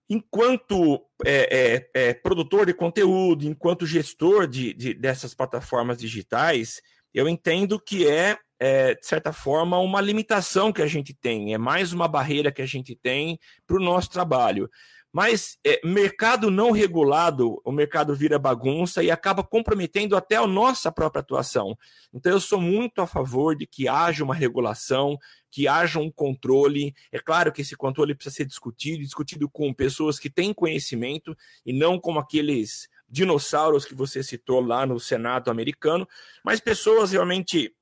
[0.09, 6.81] Enquanto é, é, é, produtor de conteúdo, enquanto gestor de, de, dessas plataformas digitais,
[7.13, 11.57] eu entendo que é, é, de certa forma, uma limitação que a gente tem, é
[11.57, 14.69] mais uma barreira que a gente tem para o nosso trabalho.
[15.11, 20.91] Mas é, mercado não regulado, o mercado vira bagunça e acaba comprometendo até a nossa
[20.91, 21.75] própria atuação.
[22.13, 25.17] Então, eu sou muito a favor de que haja uma regulação,
[25.49, 26.93] que haja um controle.
[27.11, 31.73] É claro que esse controle precisa ser discutido, discutido com pessoas que têm conhecimento e
[31.73, 36.07] não como aqueles dinossauros que você citou lá no Senado americano,
[36.45, 37.73] mas pessoas realmente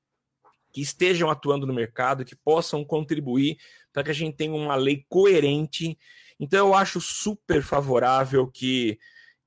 [0.72, 3.58] que estejam atuando no mercado, que possam contribuir
[3.92, 5.98] para que a gente tenha uma lei coerente
[6.38, 8.98] então eu acho super favorável que,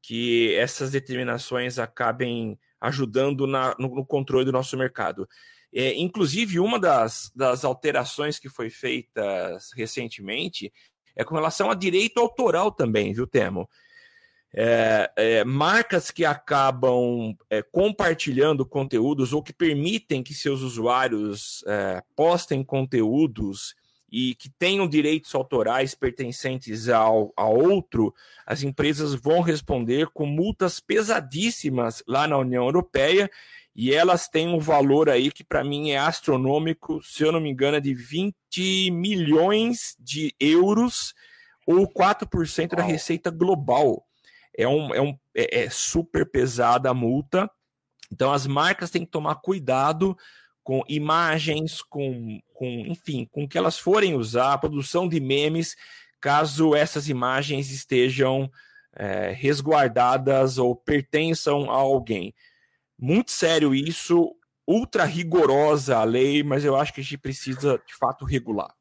[0.01, 5.27] que essas determinações acabem ajudando na, no, no controle do nosso mercado.
[5.73, 10.71] É, inclusive, uma das, das alterações que foi feita recentemente
[11.15, 13.69] é com relação a direito autoral também, viu, Temo?
[14.53, 22.03] É, é, marcas que acabam é, compartilhando conteúdos ou que permitem que seus usuários é,
[22.17, 23.75] postem conteúdos
[24.11, 28.13] e que tenham direitos autorais pertencentes ao, a outro,
[28.45, 33.31] as empresas vão responder com multas pesadíssimas lá na União Europeia
[33.73, 37.49] e elas têm um valor aí que para mim é astronômico, se eu não me
[37.49, 41.13] engano, é de 20 milhões de euros
[41.65, 44.05] ou 4% da receita global.
[44.57, 47.49] É, um, é, um, é, é super pesada a multa.
[48.11, 50.17] Então as marcas têm que tomar cuidado
[50.63, 55.75] com imagens, com, com enfim, com que elas forem usar, produção de memes,
[56.19, 58.49] caso essas imagens estejam
[58.95, 62.33] é, resguardadas ou pertençam a alguém.
[62.97, 64.35] Muito sério isso,
[64.67, 68.73] ultra rigorosa a lei, mas eu acho que a gente precisa de fato regular.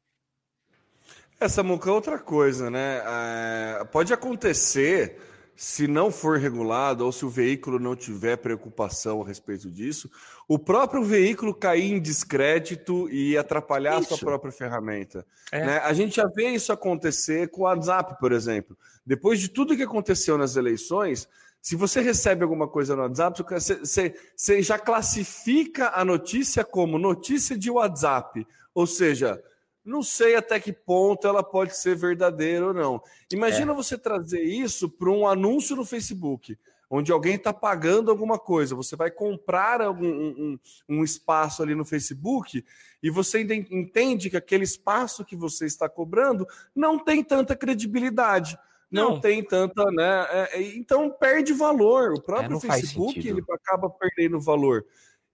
[1.39, 3.01] Essa muca é outra coisa, né?
[3.03, 5.19] É, pode acontecer
[5.55, 10.09] se não for regulado ou se o veículo não tiver preocupação a respeito disso,
[10.47, 14.13] o próprio veículo cair em descrédito e atrapalhar isso.
[14.13, 15.25] a sua própria ferramenta.
[15.51, 15.65] É.
[15.65, 15.77] Né?
[15.79, 18.77] A gente já vê isso acontecer com o WhatsApp, por exemplo.
[19.05, 21.27] Depois de tudo que aconteceu nas eleições,
[21.61, 27.57] se você recebe alguma coisa no WhatsApp, você, você já classifica a notícia como notícia
[27.57, 28.45] de WhatsApp.
[28.73, 29.41] Ou seja,
[29.83, 33.01] não sei até que ponto ela pode ser verdadeira ou não.
[33.31, 33.75] Imagina é.
[33.75, 36.57] você trazer isso para um anúncio no Facebook,
[36.89, 38.75] onde alguém está pagando alguma coisa.
[38.75, 42.63] Você vai comprar algum, um, um, espaço ali no Facebook
[43.01, 48.57] e você entende que aquele espaço que você está cobrando não tem tanta credibilidade.
[48.91, 50.27] Não, não tem tanta, né?
[50.29, 52.11] É, é então perde valor.
[52.11, 54.85] O é, próprio é, Facebook ele acaba perdendo valor.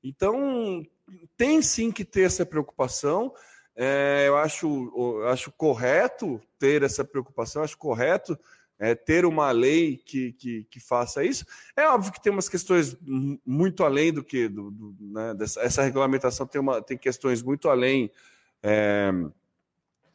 [0.04, 0.86] Então
[1.36, 3.34] tem sim que ter essa preocupação.
[3.80, 4.68] É, eu, acho,
[5.22, 8.38] eu acho correto ter essa preocupação, acho correto
[8.80, 11.46] é, ter uma lei que, que, que, faça isso.
[11.76, 12.98] É óbvio que tem umas questões
[13.46, 17.70] muito além do que do, do, né, dessa, essa regulamentação tem, uma, tem questões muito
[17.70, 18.12] além
[18.64, 19.12] é,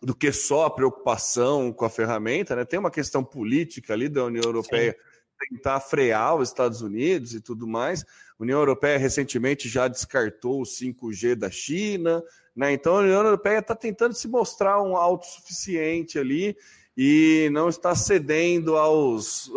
[0.00, 2.64] do que só a preocupação com a ferramenta, né?
[2.64, 4.92] Tem uma questão política ali da União Europeia.
[4.92, 5.11] Sim
[5.48, 8.04] tentar frear os Estados Unidos e tudo mais.
[8.38, 12.22] A União Europeia recentemente já descartou o 5G da China,
[12.54, 12.72] né?
[12.72, 16.56] Então a União Europeia está tentando se mostrar um autossuficiente ali
[16.96, 19.50] e não está cedendo aos,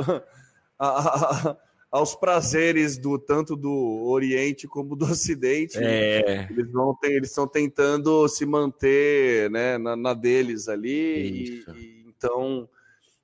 [1.91, 5.78] aos prazeres do tanto do Oriente como do Ocidente.
[5.80, 6.48] É.
[6.50, 10.89] Eles vão ter, eles estão tentando se manter né, na, na deles ali.
[10.89, 12.69] E, e, então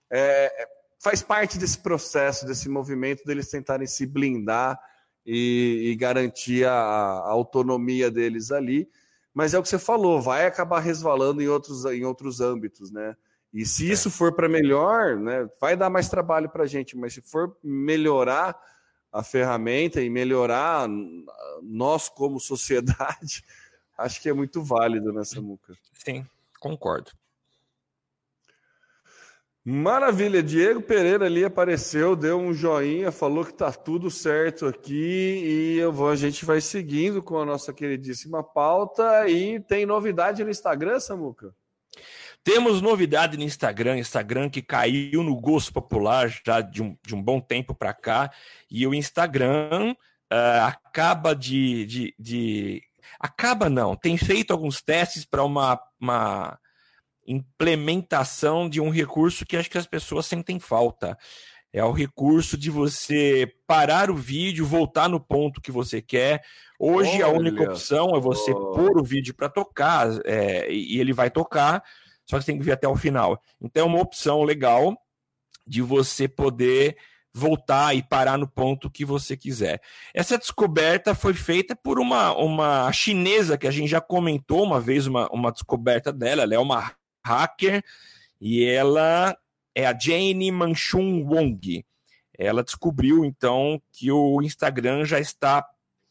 [0.10, 0.68] é,
[1.02, 4.80] faz parte desse processo, desse movimento deles tentarem se blindar
[5.26, 8.88] e, e garantir a, a autonomia deles ali
[9.34, 13.16] mas é o que você falou, vai acabar resvalando em outros, em outros âmbitos, né?
[13.54, 13.94] E se é.
[13.94, 17.58] isso for para melhor, né, vai dar mais trabalho para a gente, mas se for
[17.64, 18.58] melhorar
[19.12, 20.88] a ferramenta e melhorar
[21.62, 23.44] nós como sociedade,
[23.98, 25.74] acho que é muito válido nessa muca.
[25.94, 26.26] Sim,
[26.60, 27.12] concordo.
[29.64, 35.86] Maravilha, Diego Pereira ali apareceu, deu um joinha, falou que tá tudo certo aqui e
[35.86, 41.00] vou, a gente vai seguindo com a nossa queridíssima pauta e tem novidade no Instagram,
[41.00, 41.54] Samuca?
[42.44, 47.22] Temos novidade no Instagram, Instagram que caiu no gosto popular já de um, de um
[47.22, 48.32] bom tempo para cá
[48.70, 52.84] e o Instagram uh, acaba de, de, de,
[53.20, 56.58] acaba não, tem feito alguns testes para uma, uma
[57.26, 61.18] implementação de um recurso que acho que as pessoas sentem falta.
[61.74, 66.44] É o recurso de você parar o vídeo, voltar no ponto que você quer.
[66.78, 67.26] Hoje Olha.
[67.28, 68.72] a única opção é você oh.
[68.72, 71.82] pôr o vídeo para tocar é, e ele vai tocar,
[72.26, 73.42] só que você tem que ver até o final.
[73.62, 74.98] Então é uma opção legal
[75.66, 76.98] de você poder
[77.34, 79.82] voltar e parar no ponto que você quiser.
[80.14, 85.08] Essa descoberta foi feita por uma, uma chinesa que a gente já comentou uma vez,
[85.08, 86.44] uma, uma descoberta dela.
[86.44, 86.92] Ela é uma
[87.26, 87.84] hacker
[88.40, 89.38] e ela
[89.76, 91.86] é a Jane Manchun Wong.
[92.38, 95.66] Ela descobriu então que o Instagram já está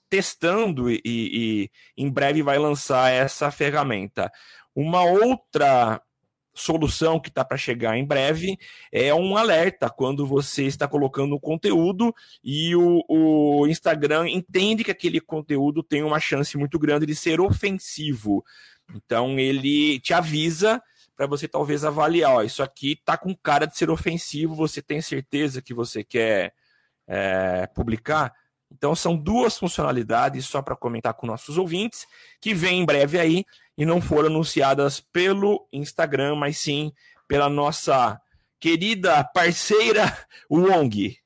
[0.09, 4.31] testando e, e em breve vai lançar essa ferramenta.
[4.75, 6.01] Uma outra
[6.53, 8.59] solução que está para chegar em breve
[8.93, 14.91] é um alerta quando você está colocando um conteúdo e o, o, Instagram entende que
[14.91, 18.45] aquele conteúdo tem uma chance muito grande de ser ofensivo.
[18.95, 20.83] Então ele te avisa
[21.21, 25.03] para você talvez avaliar, ó, isso aqui tá com cara de ser ofensivo, você tem
[25.03, 26.55] certeza que você quer
[27.07, 28.33] é, publicar?
[28.73, 32.07] Então são duas funcionalidades só para comentar com nossos ouvintes
[32.41, 33.45] que vêm em breve aí
[33.77, 36.91] e não foram anunciadas pelo Instagram, mas sim
[37.29, 38.19] pela nossa
[38.59, 41.19] querida parceira Wong.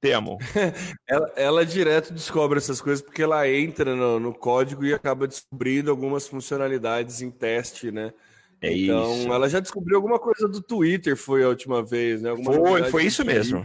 [0.00, 0.38] Temo.
[1.04, 5.90] ela, ela direto descobre essas coisas porque ela entra no, no código e acaba descobrindo
[5.90, 8.14] algumas funcionalidades em teste, né?
[8.62, 9.32] É então, isso.
[9.32, 12.30] ela já descobriu alguma coisa do Twitter, foi a última vez, né?
[12.30, 13.64] Alguma foi, foi isso mesmo.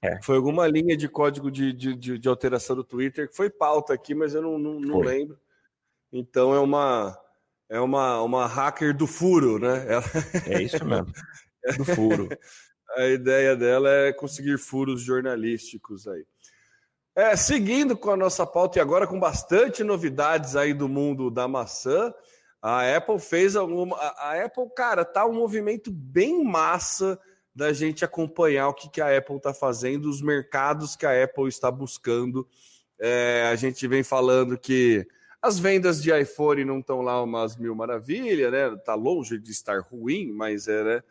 [0.00, 0.20] É.
[0.22, 4.14] Foi alguma linha de código de, de, de, alteração do Twitter que foi pauta aqui,
[4.14, 5.38] mas eu não, não, não lembro.
[6.10, 7.16] Então é uma
[7.68, 9.86] é uma, uma hacker do furo, né?
[9.88, 10.04] Ela...
[10.46, 11.12] É isso mesmo.
[11.78, 12.28] Do furo.
[12.96, 16.26] A ideia dela é conseguir furos jornalísticos aí.
[17.14, 21.46] É, seguindo com a nossa pauta e agora com bastante novidades aí do mundo da
[21.46, 22.12] maçã,
[22.62, 23.96] a Apple fez alguma.
[23.96, 27.18] A Apple, cara, tá um movimento bem massa
[27.54, 31.48] da gente acompanhar o que, que a Apple está fazendo, os mercados que a Apple
[31.48, 32.48] está buscando.
[32.98, 35.06] É, a gente vem falando que
[35.42, 38.76] as vendas de iPhone não estão lá umas mil maravilhas, né?
[38.84, 41.02] Tá longe de estar ruim, mas é, né?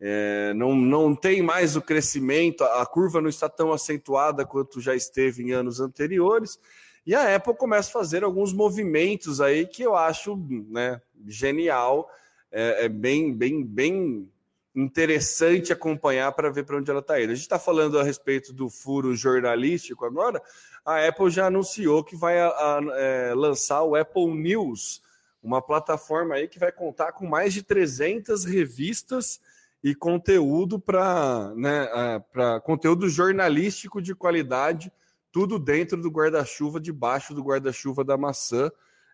[0.00, 4.94] é, não, não tem mais o crescimento, a curva não está tão acentuada quanto já
[4.94, 6.58] esteve em anos anteriores.
[7.06, 10.36] E a Apple começa a fazer alguns movimentos aí que eu acho
[10.68, 12.10] né, genial,
[12.52, 14.28] é, é bem, bem, bem
[14.74, 17.32] interessante acompanhar para ver para onde ela está indo.
[17.32, 20.40] A gente está falando a respeito do furo jornalístico agora.
[20.84, 25.02] A Apple já anunciou que vai a, a, é, lançar o Apple News,
[25.42, 29.40] uma plataforma aí que vai contar com mais de 300 revistas
[29.82, 31.88] e conteúdo para né,
[32.32, 34.92] para conteúdo jornalístico de qualidade,
[35.32, 38.70] tudo dentro do guarda-chuva, debaixo do guarda-chuva da maçã.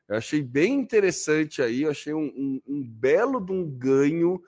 [0.08, 4.40] Eu achei bem interessante aí, eu achei um, um, um belo de um ganho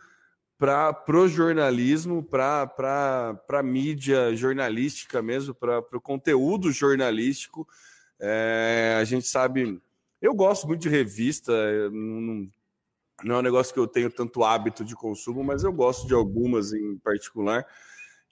[0.59, 7.67] para o jornalismo, para a mídia jornalística mesmo, para o conteúdo jornalístico.
[8.19, 9.81] É, a gente sabe.
[10.21, 11.53] Eu gosto muito de revista,
[11.91, 12.51] não,
[13.23, 16.15] não é um negócio que eu tenho tanto hábito de consumo, mas eu gosto de
[16.15, 17.65] algumas em particular.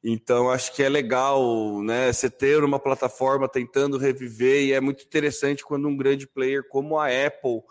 [0.02, 5.04] Então, acho que é legal né, você ter uma plataforma tentando reviver, e é muito
[5.04, 7.62] interessante quando um grande player como a Apple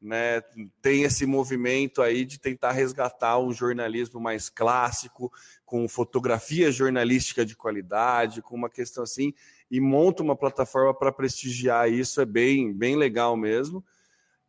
[0.00, 0.40] né,
[0.80, 5.30] tem esse movimento aí de tentar resgatar um jornalismo mais clássico,
[5.64, 9.34] com fotografia jornalística de qualidade, com uma questão assim,
[9.70, 13.84] e monta uma plataforma para prestigiar isso, é bem, bem legal mesmo.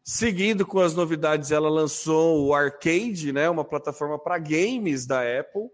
[0.03, 5.69] Seguindo com as novidades, ela lançou o Arcade, né, uma plataforma para games da Apple,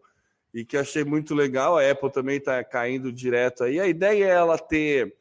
[0.54, 1.78] e que achei muito legal.
[1.78, 3.80] A Apple também está caindo direto aí.
[3.80, 5.16] A ideia é ela ter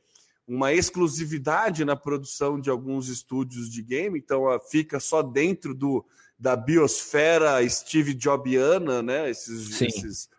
[0.47, 6.05] uma exclusividade na produção de alguns estúdios de game, então fica só dentro do,
[6.39, 9.29] da biosfera Steve Jobiana, né?
[9.29, 10.31] Esses, esses,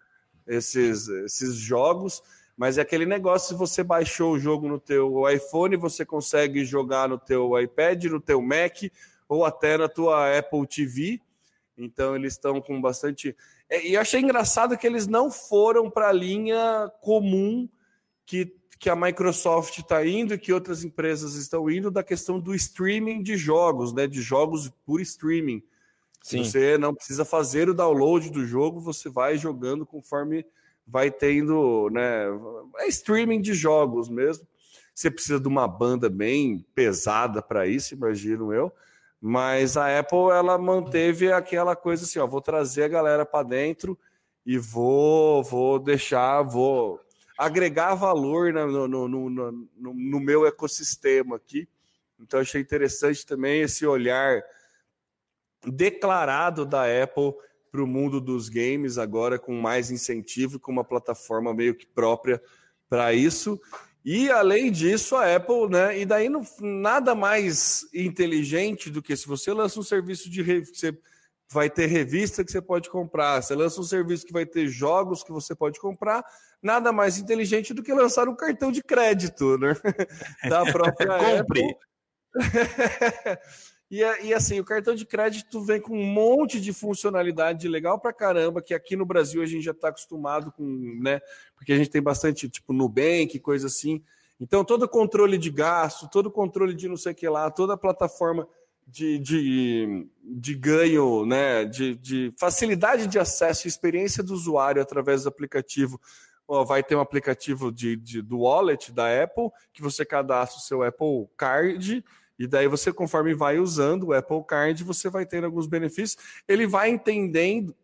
[0.47, 2.23] esses, esses jogos.
[2.55, 7.07] Mas é aquele negócio, se você baixou o jogo no teu iPhone, você consegue jogar
[7.07, 8.77] no teu iPad, no teu Mac
[9.29, 11.21] ou até na tua Apple TV.
[11.77, 13.35] Então eles estão com bastante.
[13.69, 17.67] É, e eu achei engraçado que eles não foram para a linha comum
[18.25, 22.53] que que a Microsoft está indo e que outras empresas estão indo da questão do
[22.53, 24.07] streaming de jogos, né?
[24.07, 25.63] De jogos por streaming.
[26.21, 26.43] Sim.
[26.43, 30.45] Você não precisa fazer o download do jogo, você vai jogando conforme
[30.85, 32.25] vai tendo, né?
[32.77, 34.47] É streaming de jogos mesmo.
[34.93, 38.71] Você precisa de uma banda bem pesada para isso, imagino eu.
[39.21, 43.97] Mas a Apple ela manteve aquela coisa assim, ó, vou trazer a galera para dentro
[44.45, 47.01] e vou, vou deixar, vou
[47.37, 51.67] agregar valor no, no, no, no, meu ecossistema aqui.
[52.19, 54.41] Então, achei interessante também esse olhar
[55.65, 57.33] declarado da Apple
[57.71, 62.41] para o mundo dos games, agora com mais incentivo, com uma plataforma meio que própria
[62.89, 63.59] para isso.
[64.09, 65.99] E além disso, a Apple, né?
[65.99, 70.97] E daí não, nada mais inteligente do que se você lança um serviço de você
[71.51, 75.25] vai ter revista que você pode comprar, você lança um serviço que vai ter jogos
[75.25, 76.23] que você pode comprar,
[76.63, 79.75] nada mais inteligente do que lançar um cartão de crédito, né?
[80.49, 81.75] Da própria Compre.
[83.89, 88.11] e, e assim, o cartão de crédito vem com um monte de funcionalidade legal pra
[88.11, 90.63] caramba, que aqui no Brasil a gente já está acostumado com,
[91.01, 91.21] né?
[91.55, 94.03] Porque a gente tem bastante, tipo, Nubank, coisa assim.
[94.39, 97.77] Então, todo controle de gasto, todo controle de não sei o que lá, toda a
[97.77, 98.47] plataforma
[98.85, 105.23] de, de, de ganho, né, de, de facilidade de acesso e experiência do usuário através
[105.23, 105.99] do aplicativo
[106.65, 110.81] vai ter um aplicativo de, de, do wallet da Apple, que você cadastra o seu
[110.81, 112.03] Apple Card,
[112.37, 116.17] e daí você, conforme vai usando o Apple Card, você vai tendo alguns benefícios.
[116.47, 117.75] Ele vai entendendo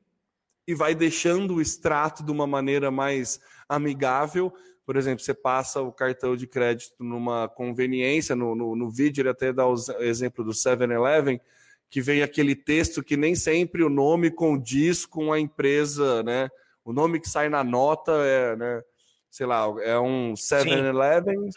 [0.68, 4.54] e vai deixando o extrato de uma maneira mais amigável.
[4.86, 9.30] Por exemplo, você passa o cartão de crédito numa conveniência, no, no, no vídeo ele
[9.30, 11.42] até dá o exemplo do 7-Eleven,
[11.90, 16.50] que vem aquele texto que nem sempre o nome condiz com a empresa, né?
[16.86, 18.84] o nome que sai na nota é, né,
[19.30, 21.50] sei lá, é um 7-Eleven,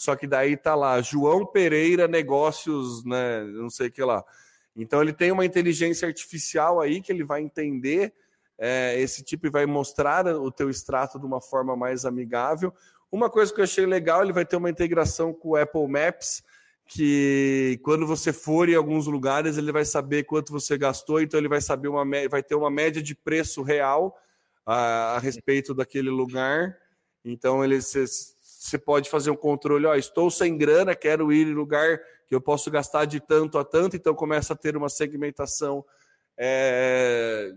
[0.00, 4.24] só que daí tá lá, João Pereira Negócios, né, não sei o que lá.
[4.74, 8.14] Então ele tem uma inteligência artificial aí que ele vai entender
[8.58, 12.72] é, esse tipo e vai mostrar o teu extrato de uma forma mais amigável.
[13.12, 16.42] Uma coisa que eu achei legal, ele vai ter uma integração com o Apple Maps,
[16.86, 21.48] que quando você for em alguns lugares, ele vai saber quanto você gastou, então ele
[21.48, 24.16] vai saber uma vai ter uma média de preço real
[24.64, 26.74] a, a respeito daquele lugar.
[27.22, 27.82] Então ele
[28.60, 32.42] você pode fazer um controle, ó, estou sem grana, quero ir em lugar que eu
[32.42, 35.82] posso gastar de tanto a tanto, então começa a ter uma segmentação
[36.38, 37.54] é,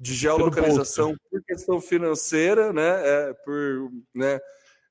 [0.00, 3.02] de geolocalização por questão financeira, né?
[3.04, 4.40] É, por, né?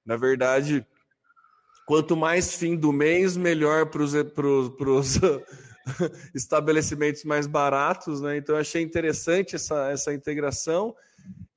[0.06, 0.86] Na verdade,
[1.88, 4.14] quanto mais fim do mês, melhor para os
[6.36, 8.38] estabelecimentos mais baratos, né?
[8.38, 10.96] Então, achei interessante essa, essa integração.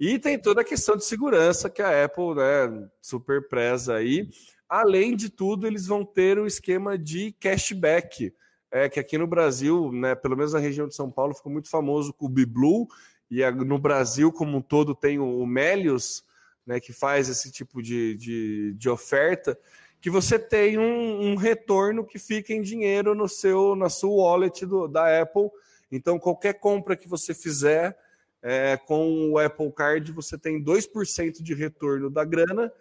[0.00, 4.28] E tem toda a questão de segurança que a Apple né, super preza aí.
[4.68, 8.32] Além de tudo, eles vão ter o um esquema de cashback.
[8.70, 11.70] É que aqui no Brasil, né, pelo menos na região de São Paulo, ficou muito
[11.70, 12.86] famoso com o BiBlue,
[13.30, 16.22] e no Brasil como um todo tem o Melius,
[16.66, 19.58] né, que faz esse tipo de, de, de oferta,
[20.00, 24.64] que você tem um, um, retorno que fica em dinheiro no seu na sua wallet
[24.64, 25.50] do, da Apple.
[25.90, 27.98] Então, qualquer compra que você fizer
[28.42, 32.72] é, com o Apple Card, você tem 2% de retorno da grana,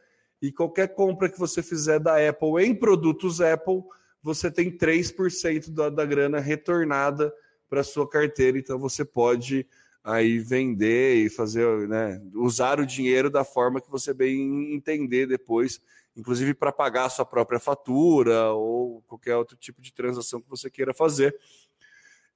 [0.41, 3.81] e qualquer compra que você fizer da Apple em produtos Apple,
[4.21, 7.33] você tem 3% da, da grana retornada
[7.69, 8.57] para sua carteira.
[8.57, 9.65] Então, você pode
[10.03, 15.81] aí vender e fazer, né, usar o dinheiro da forma que você bem entender depois,
[16.15, 20.69] inclusive para pagar a sua própria fatura ou qualquer outro tipo de transação que você
[20.69, 21.35] queira fazer.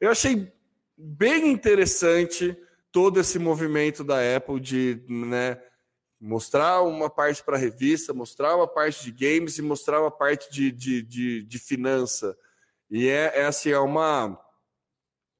[0.01, 0.51] Eu achei
[0.97, 2.57] bem interessante
[2.91, 5.61] todo esse movimento da Apple de, né,
[6.19, 10.51] mostrar uma parte para a revista, mostrar uma parte de games e mostrar uma parte
[10.51, 12.37] de, de, de, de finança.
[12.89, 14.39] E é, é assim, é uma,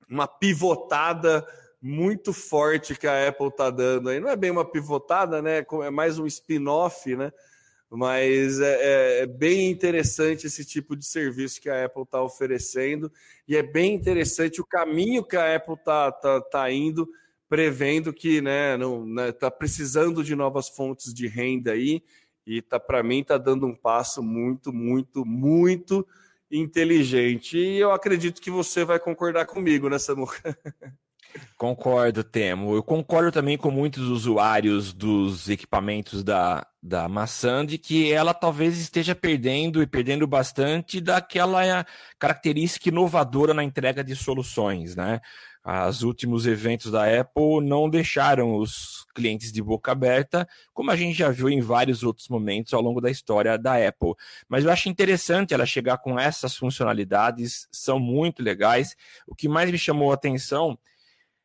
[0.10, 1.46] uma pivotada
[1.82, 4.20] muito forte que a Apple está dando aí.
[4.20, 5.66] Não é bem uma pivotada, né?
[5.84, 7.32] É mais um spin-off, né?
[7.94, 13.12] Mas é, é, é, bem interessante esse tipo de serviço que a Apple está oferecendo
[13.46, 17.06] e é bem interessante o caminho que a Apple está tá, tá indo,
[17.52, 22.02] prevendo que né, não né, tá precisando de novas fontes de renda aí
[22.48, 26.08] e tá para mim está dando um passo muito, muito, muito
[26.50, 27.58] inteligente.
[27.58, 29.98] E eu acredito que você vai concordar comigo né,
[31.58, 32.74] Concordo, Temo.
[32.74, 38.78] Eu concordo também com muitos usuários dos equipamentos da, da maçã de que ela talvez
[38.78, 41.86] esteja perdendo e perdendo bastante daquela
[42.18, 45.20] característica inovadora na entrega de soluções, né?
[45.64, 51.16] Os últimos eventos da Apple não deixaram os clientes de boca aberta, como a gente
[51.16, 54.14] já viu em vários outros momentos ao longo da história da Apple.
[54.50, 58.96] Mas eu acho interessante ela chegar com essas funcionalidades, são muito legais.
[59.28, 60.80] O que mais me chamou a atenção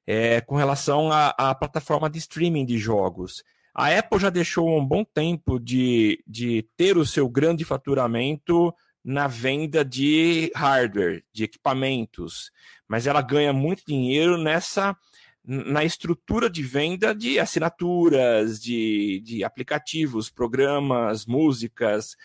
[0.06, 3.42] é, com relação à, à, plataforma de streaming de jogos.
[3.74, 8.72] A Apple já deixou um bom tempo de, de ter o seu grande faturamento
[9.06, 12.50] na venda de hardware, de equipamentos,
[12.88, 14.96] mas ela ganha muito dinheiro nessa
[15.44, 22.16] na estrutura de venda de assinaturas, de, de aplicativos, programas, músicas.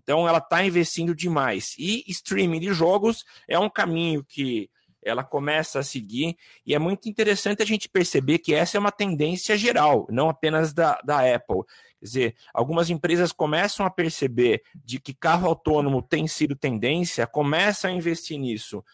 [0.00, 1.74] Então ela está investindo demais.
[1.76, 4.70] E streaming de jogos é um caminho que
[5.08, 6.36] ela começa a seguir,
[6.66, 10.72] e é muito interessante a gente perceber que essa é uma tendência geral, não apenas
[10.72, 11.62] da, da Apple.
[11.98, 17.90] Quer dizer, algumas empresas começam a perceber de que carro autônomo tem sido tendência, começam
[17.90, 18.84] a investir nisso.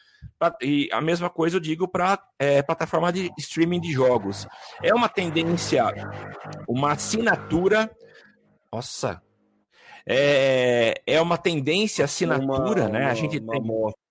[0.63, 4.47] E a mesma coisa eu digo para é, plataforma de streaming de jogos.
[4.83, 5.85] É uma tendência,
[6.67, 7.91] uma assinatura.
[8.73, 9.23] Nossa,
[10.07, 13.01] é, é uma tendência assinatura, uma, né?
[13.01, 13.61] Uma, a gente tem.
[13.61, 14.04] Moto.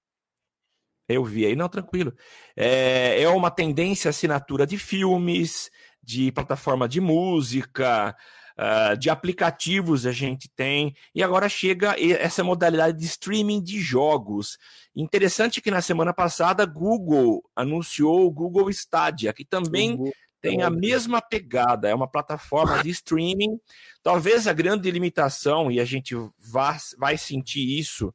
[1.07, 2.13] Eu vi aí, não, tranquilo.
[2.55, 5.69] É, é uma tendência assinatura de filmes,
[6.01, 8.15] de plataforma de música,
[8.57, 14.57] uh, de aplicativos a gente tem, e agora chega essa modalidade de streaming de jogos.
[14.95, 20.13] Interessante que na semana passada Google anunciou o Google Stadia, que também Google.
[20.41, 23.59] tem a mesma pegada, é uma plataforma de streaming.
[24.01, 28.13] Talvez a grande limitação, e a gente vai, vai sentir isso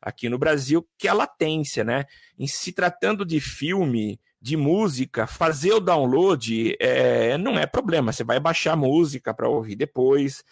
[0.00, 2.04] aqui no Brasil, que é a latência, né?
[2.38, 8.12] Em se tratando de filme, de música, fazer o download é, não é problema.
[8.12, 10.42] Você vai baixar a música para ouvir depois.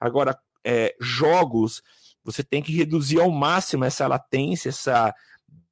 [0.00, 1.80] Agora, é, jogos,
[2.24, 5.14] você tem que reduzir ao máximo essa latência, essa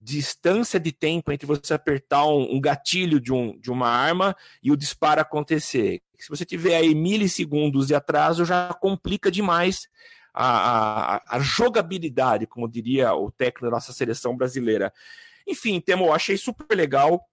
[0.01, 4.71] distância de tempo entre você apertar um, um gatilho de, um, de uma arma e
[4.71, 6.01] o disparo acontecer.
[6.19, 9.89] Se você tiver aí milissegundos de atraso, já complica demais
[10.35, 14.93] a, a, a jogabilidade, como diria o técnico da nossa seleção brasileira.
[15.47, 17.25] Enfim, Temo, achei super legal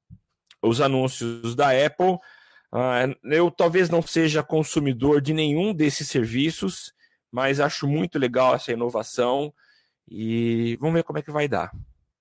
[0.61, 2.19] os anúncios da Apple.
[2.71, 6.93] Uh, eu talvez não seja consumidor de nenhum desses serviços,
[7.31, 9.51] mas acho muito legal essa inovação
[10.09, 11.71] e vamos ver como é que vai dar.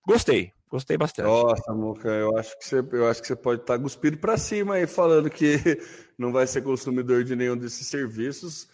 [0.06, 1.26] Gostei, gostei bastante.
[1.26, 4.76] Nossa, Muca, eu acho que você, eu acho que você pode estar cuspido para cima
[4.76, 5.56] aí falando que
[6.18, 8.68] não vai ser consumidor de nenhum desses serviços.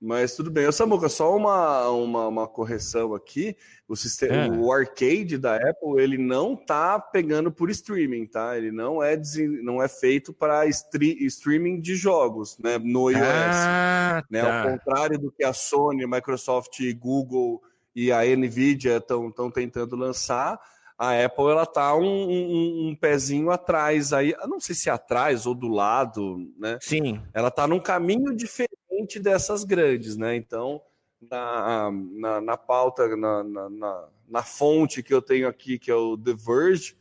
[0.00, 0.66] Mas tudo bem.
[0.66, 3.56] Ô, Samuca, só uma, uma, uma correção aqui.
[3.88, 4.50] O, sistema, é.
[4.50, 8.56] o arcade da Apple, ele não tá pegando por streaming, tá?
[8.56, 9.20] Ele não é,
[9.62, 12.78] não é feito para streaming de jogos, né?
[12.78, 13.20] No iOS.
[13.24, 14.42] Ah, né?
[14.42, 14.62] Tá.
[14.62, 17.60] Ao contrário do que a Sony, Microsoft, Google
[17.94, 20.60] e a Nvidia estão tentando lançar,
[20.98, 25.54] a Apple ela tá um, um, um, pezinho atrás aí, não sei se atrás ou
[25.54, 26.76] do lado, né?
[26.80, 27.22] Sim.
[27.32, 28.67] Ela tá num caminho diferente
[29.16, 30.34] dessas grandes, né?
[30.34, 30.82] Então,
[31.20, 36.16] na, na, na pauta, na, na, na, fonte que eu tenho aqui, que é o
[36.16, 36.96] The Verge,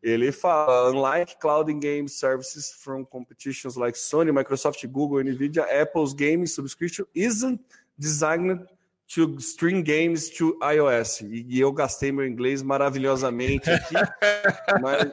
[0.00, 6.46] ele fala: unlike cloud game services from competitions like Sony, Microsoft, Google, Nvidia, Apple's gaming
[6.46, 7.60] subscription isn't
[7.98, 8.66] designed
[9.08, 11.20] to stream games to iOS.
[11.20, 13.94] E, e eu gastei meu inglês maravilhosamente aqui,
[14.82, 15.12] mas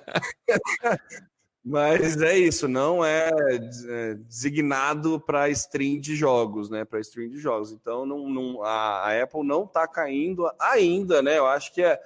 [1.63, 6.83] mas é isso, não é, é designado para stream de jogos, né?
[6.83, 7.71] Para stream de jogos.
[7.71, 11.37] Então não, não a, a, Apple não está caindo ainda, né?
[11.37, 11.99] Eu acho que é,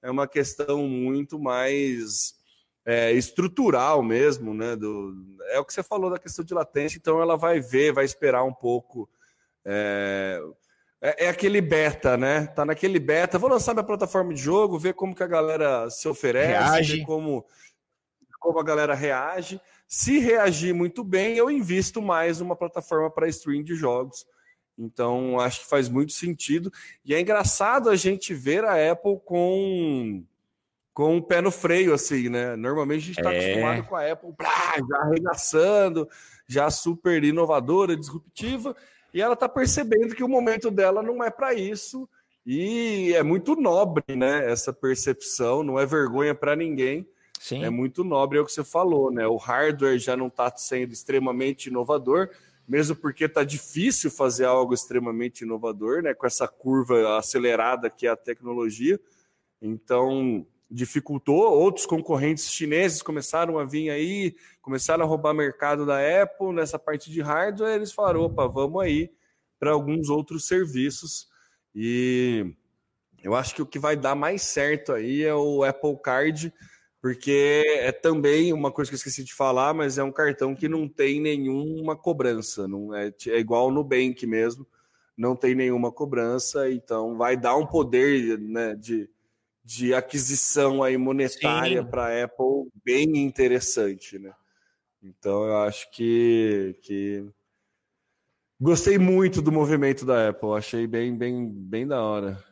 [0.00, 2.34] é uma questão muito mais
[2.86, 4.74] é, estrutural mesmo, né?
[4.76, 5.14] Do,
[5.50, 8.44] é o que você falou da questão de latência, então ela vai ver, vai esperar
[8.44, 9.06] um pouco.
[9.62, 10.40] É,
[11.02, 12.46] é, é, aquele beta, né?
[12.46, 13.38] Tá naquele beta.
[13.38, 16.96] Vou lançar minha plataforma de jogo, ver como que a galera se oferece, Reage.
[16.98, 17.44] ver como
[18.42, 19.60] como a galera reage.
[19.86, 24.26] Se reagir muito bem, eu invisto mais numa plataforma para stream de jogos.
[24.76, 26.72] Então, acho que faz muito sentido.
[27.04, 30.24] E é engraçado a gente ver a Apple com
[30.94, 32.54] com o pé no freio, assim, né?
[32.54, 33.38] Normalmente a gente está é.
[33.38, 36.08] acostumado com a Apple já arregaçando,
[36.46, 38.76] já super inovadora, disruptiva,
[39.14, 42.06] e ela está percebendo que o momento dela não é para isso.
[42.44, 44.50] E é muito nobre, né?
[44.50, 47.08] Essa percepção, não é vergonha para ninguém.
[47.42, 47.64] Sim.
[47.64, 49.26] É muito nobre, é o que você falou, né?
[49.26, 52.30] O hardware já não está sendo extremamente inovador,
[52.68, 56.14] mesmo porque está difícil fazer algo extremamente inovador, né?
[56.14, 58.96] Com essa curva acelerada que é a tecnologia.
[59.60, 61.42] Então, dificultou.
[61.52, 67.10] Outros concorrentes chineses começaram a vir aí, começaram a roubar mercado da Apple nessa parte
[67.10, 67.74] de hardware.
[67.74, 69.10] Eles falaram: opa, vamos aí
[69.58, 71.26] para alguns outros serviços.
[71.74, 72.54] E
[73.20, 76.54] eu acho que o que vai dar mais certo aí é o Apple Card
[77.02, 80.68] porque é também uma coisa que eu esqueci de falar, mas é um cartão que
[80.68, 84.64] não tem nenhuma cobrança, não é, é igual no Nubank mesmo,
[85.18, 89.10] não tem nenhuma cobrança, então vai dar um poder né, de,
[89.64, 94.32] de aquisição aí monetária para a Apple bem interessante, né?
[95.02, 97.26] Então eu acho que, que
[98.60, 102.51] gostei muito do movimento da Apple, achei bem, bem, bem da hora.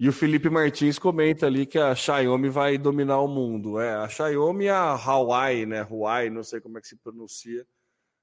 [0.00, 3.78] E o Felipe Martins comenta ali que a Xiaomi vai dominar o mundo.
[3.78, 5.82] É, a Xiaomi e a Huawei, né?
[5.82, 7.66] Huawei, não sei como é que se pronuncia.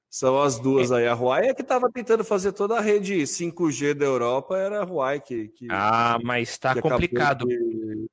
[0.10, 1.06] São as duas aí.
[1.06, 4.86] A Huawei é que estava tentando fazer toda a rede 5G da Europa, era a
[4.86, 5.50] Huawei que.
[5.50, 7.46] que ah, mas está complicado.
[7.46, 8.08] Que...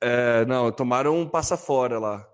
[0.00, 2.28] É, não, tomaram um passa fora lá.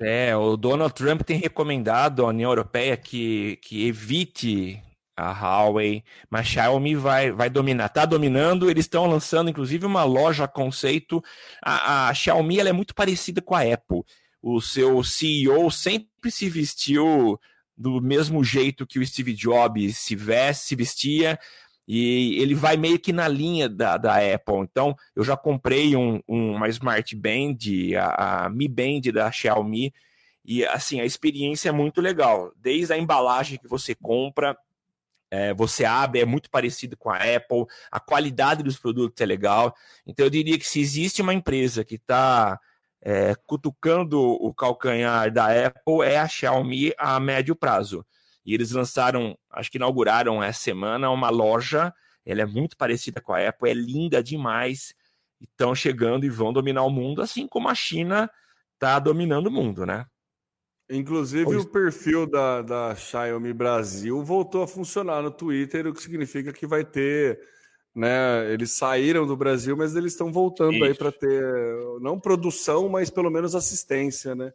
[0.00, 4.80] É, o Donald Trump tem recomendado à União Europeia que, que evite
[5.18, 10.46] a Huawei, mas Xiaomi vai, vai dominar, está dominando, eles estão lançando inclusive uma loja
[10.46, 11.22] conceito,
[11.62, 14.02] a, a Xiaomi ela é muito parecida com a Apple,
[14.40, 17.38] o seu CEO sempre se vestiu
[17.76, 21.38] do mesmo jeito que o Steve Jobs se veste, se vestia,
[21.86, 24.58] e ele vai meio que na linha da, da Apple.
[24.58, 27.56] Então, eu já comprei um, um, uma Smart Band,
[27.98, 29.92] a, a Mi Band da Xiaomi,
[30.44, 32.52] e assim, a experiência é muito legal.
[32.56, 34.56] Desde a embalagem que você compra,
[35.30, 39.74] é, você abre, é muito parecido com a Apple, a qualidade dos produtos é legal.
[40.06, 42.58] Então eu diria que se existe uma empresa que está
[43.00, 48.04] é, cutucando o calcanhar da Apple, é a Xiaomi a médio prazo.
[48.44, 51.92] E eles lançaram, acho que inauguraram essa semana, uma loja,
[52.24, 54.94] ela é muito parecida com a Apple, é linda demais,
[55.40, 58.30] estão chegando e vão dominar o mundo, assim como a China
[58.74, 60.06] está dominando o mundo, né?
[60.90, 66.52] Inclusive, o perfil da, da Xiaomi Brasil voltou a funcionar no Twitter, o que significa
[66.52, 67.38] que vai ter.
[67.94, 70.84] Né, eles saíram do Brasil, mas eles estão voltando Isso.
[70.84, 71.42] aí para ter,
[72.00, 74.52] não produção, mas pelo menos assistência, né?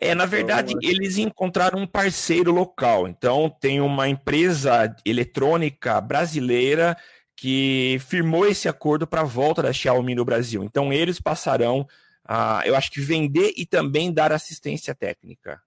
[0.00, 3.08] É, na verdade, então, eles encontraram um parceiro local.
[3.08, 6.96] Então, tem uma empresa eletrônica brasileira
[7.36, 10.62] que firmou esse acordo para a volta da Xiaomi no Brasil.
[10.62, 11.86] Então, eles passarão
[12.28, 15.62] uh, eu acho que vender e também dar assistência técnica.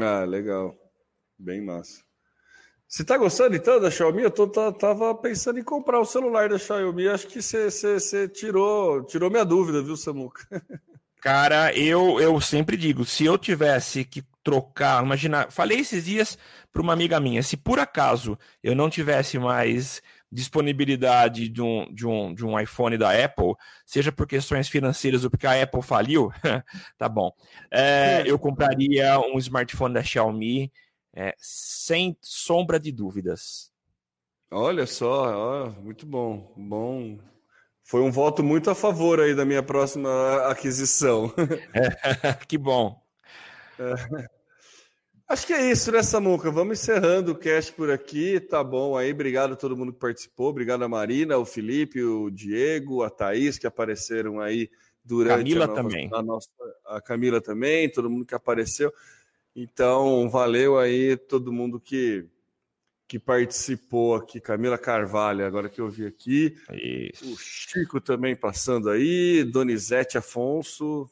[0.00, 0.76] Ah, legal.
[1.38, 2.02] Bem massa.
[2.86, 4.22] Você tá gostando então da Xiaomi?
[4.22, 7.08] Eu tô, tá, tava pensando em comprar o celular da Xiaomi.
[7.08, 10.46] Acho que você tirou, tirou minha dúvida, viu, Samuca?
[11.22, 16.36] Cara, eu, eu sempre digo, se eu tivesse que trocar, imagina, falei esses dias
[16.72, 22.06] para uma amiga minha, se por acaso eu não tivesse mais disponibilidade de um, de,
[22.06, 23.54] um, de um iPhone da Apple,
[23.84, 26.32] seja por questões financeiras ou porque a Apple faliu,
[26.96, 27.30] tá bom.
[27.70, 30.72] É, eu compraria um smartphone da Xiaomi
[31.14, 33.70] é, sem sombra de dúvidas.
[34.50, 37.18] Olha só, ó, muito bom, bom.
[37.84, 40.10] Foi um voto muito a favor aí da minha próxima
[40.48, 41.32] aquisição.
[41.74, 42.98] É, que bom.
[43.78, 44.41] É.
[45.32, 46.50] Acho que é isso, né, Samuca?
[46.50, 48.38] Vamos encerrando o cast por aqui.
[48.38, 49.10] Tá bom aí.
[49.12, 50.50] Obrigado a todo mundo que participou.
[50.50, 54.70] Obrigado a Marina, o Felipe, o Diego, a Thaís, que apareceram aí
[55.02, 56.10] durante Camila a, nossa, também.
[56.12, 56.48] a nossa.
[56.84, 58.92] A Camila também, todo mundo que apareceu.
[59.56, 62.26] Então, valeu aí todo mundo que,
[63.08, 64.38] que participou aqui.
[64.38, 66.54] Camila Carvalho, agora que eu vi aqui.
[66.70, 67.32] Isso.
[67.32, 69.44] O Chico também passando aí.
[69.44, 71.10] Donizete Afonso.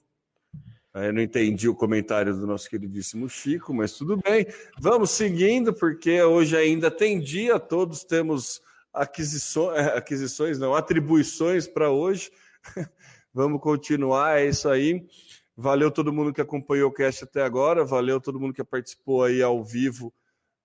[0.93, 4.45] Eu não entendi o comentário do nosso queridíssimo Chico, mas tudo bem.
[4.81, 8.61] Vamos seguindo, porque hoje ainda tem dia, todos temos
[8.93, 12.33] aquisições, aquisições não, atribuições para hoje.
[13.33, 15.07] Vamos continuar, é isso aí.
[15.57, 19.41] Valeu todo mundo que acompanhou o cast até agora, valeu todo mundo que participou aí
[19.43, 20.13] ao vivo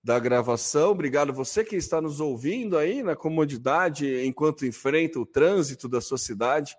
[0.02, 0.90] da gravação.
[0.90, 6.18] Obrigado você que está nos ouvindo aí na comodidade enquanto enfrenta o trânsito da sua
[6.18, 6.76] cidade.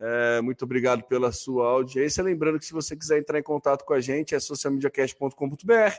[0.00, 2.22] É, muito obrigado pela sua audiência.
[2.22, 5.94] Lembrando que se você quiser entrar em contato com a gente, é socialmediacast.com.br,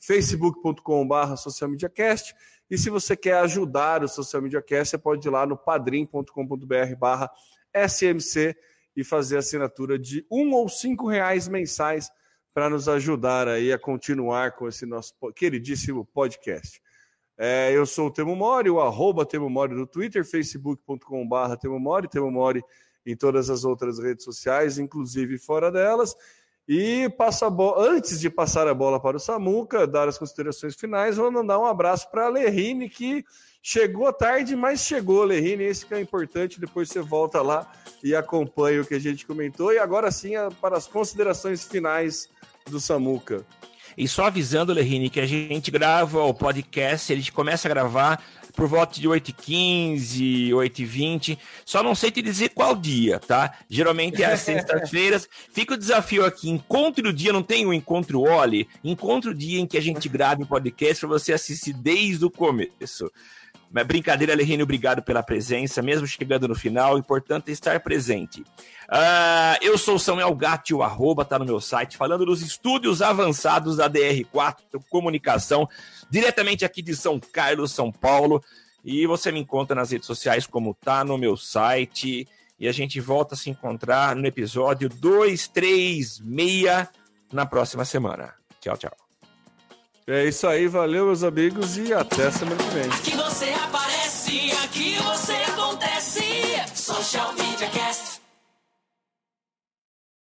[0.00, 2.34] facebook.com.br socialmediacast.
[2.70, 6.96] E se você quer ajudar o Social Media Cast, você pode ir lá no padrim.com.br
[6.98, 7.30] barra
[7.74, 8.56] SMC
[8.96, 12.10] e fazer assinatura de um ou cinco reais mensais
[12.54, 16.80] para nos ajudar aí a continuar com esse nosso queridíssimo podcast.
[17.36, 22.08] É, eu sou o Temo Mori, o arroba Temo Mori no Twitter, facebook.com.br Temo Mori,
[22.08, 22.62] Temo Mori
[23.06, 26.14] em todas as outras redes sociais, inclusive fora delas.
[26.68, 31.30] E passa antes de passar a bola para o Samuca, dar as considerações finais, vou
[31.30, 33.24] mandar um abraço para a Lerine, que
[33.60, 36.60] chegou tarde, mas chegou, Lerine, esse que é importante.
[36.60, 37.70] Depois você volta lá
[38.02, 39.72] e acompanha o que a gente comentou.
[39.72, 42.28] E agora sim, para as considerações finais
[42.70, 43.44] do Samuca.
[43.96, 48.22] E só avisando, Lerine, que a gente grava o podcast, gente começa a gravar
[48.54, 51.38] por volta de 8h15, 8h20.
[51.64, 53.54] Só não sei te dizer qual dia, tá?
[53.68, 55.28] Geralmente é às sextas-feiras.
[55.52, 58.68] Fica o desafio aqui: encontre o dia, não tem o um encontro Oli?
[58.84, 62.30] Encontre o dia em que a gente grave o podcast para você assistir desde o
[62.30, 63.10] começo.
[63.72, 68.42] Mas brincadeira, Lerine, obrigado pela presença, mesmo chegando no final, importante é estar presente.
[68.42, 73.78] Uh, eu sou Samuel Gatti, o arroba tá no meu site, falando dos estúdios avançados
[73.78, 74.56] da DR4
[74.90, 75.66] Comunicação,
[76.12, 78.44] diretamente aqui de São Carlos, São Paulo.
[78.84, 82.28] E você me encontra nas redes sociais como tá no meu site.
[82.60, 86.20] E a gente volta a se encontrar no episódio 236
[87.32, 88.34] na próxima semana.
[88.60, 88.92] Tchau, tchau.
[90.06, 92.90] É isso aí, valeu, meus amigos, e até semana que vem.
[92.90, 96.22] Aqui você aparece, aqui você acontece.
[96.74, 97.91] Social Media Cast.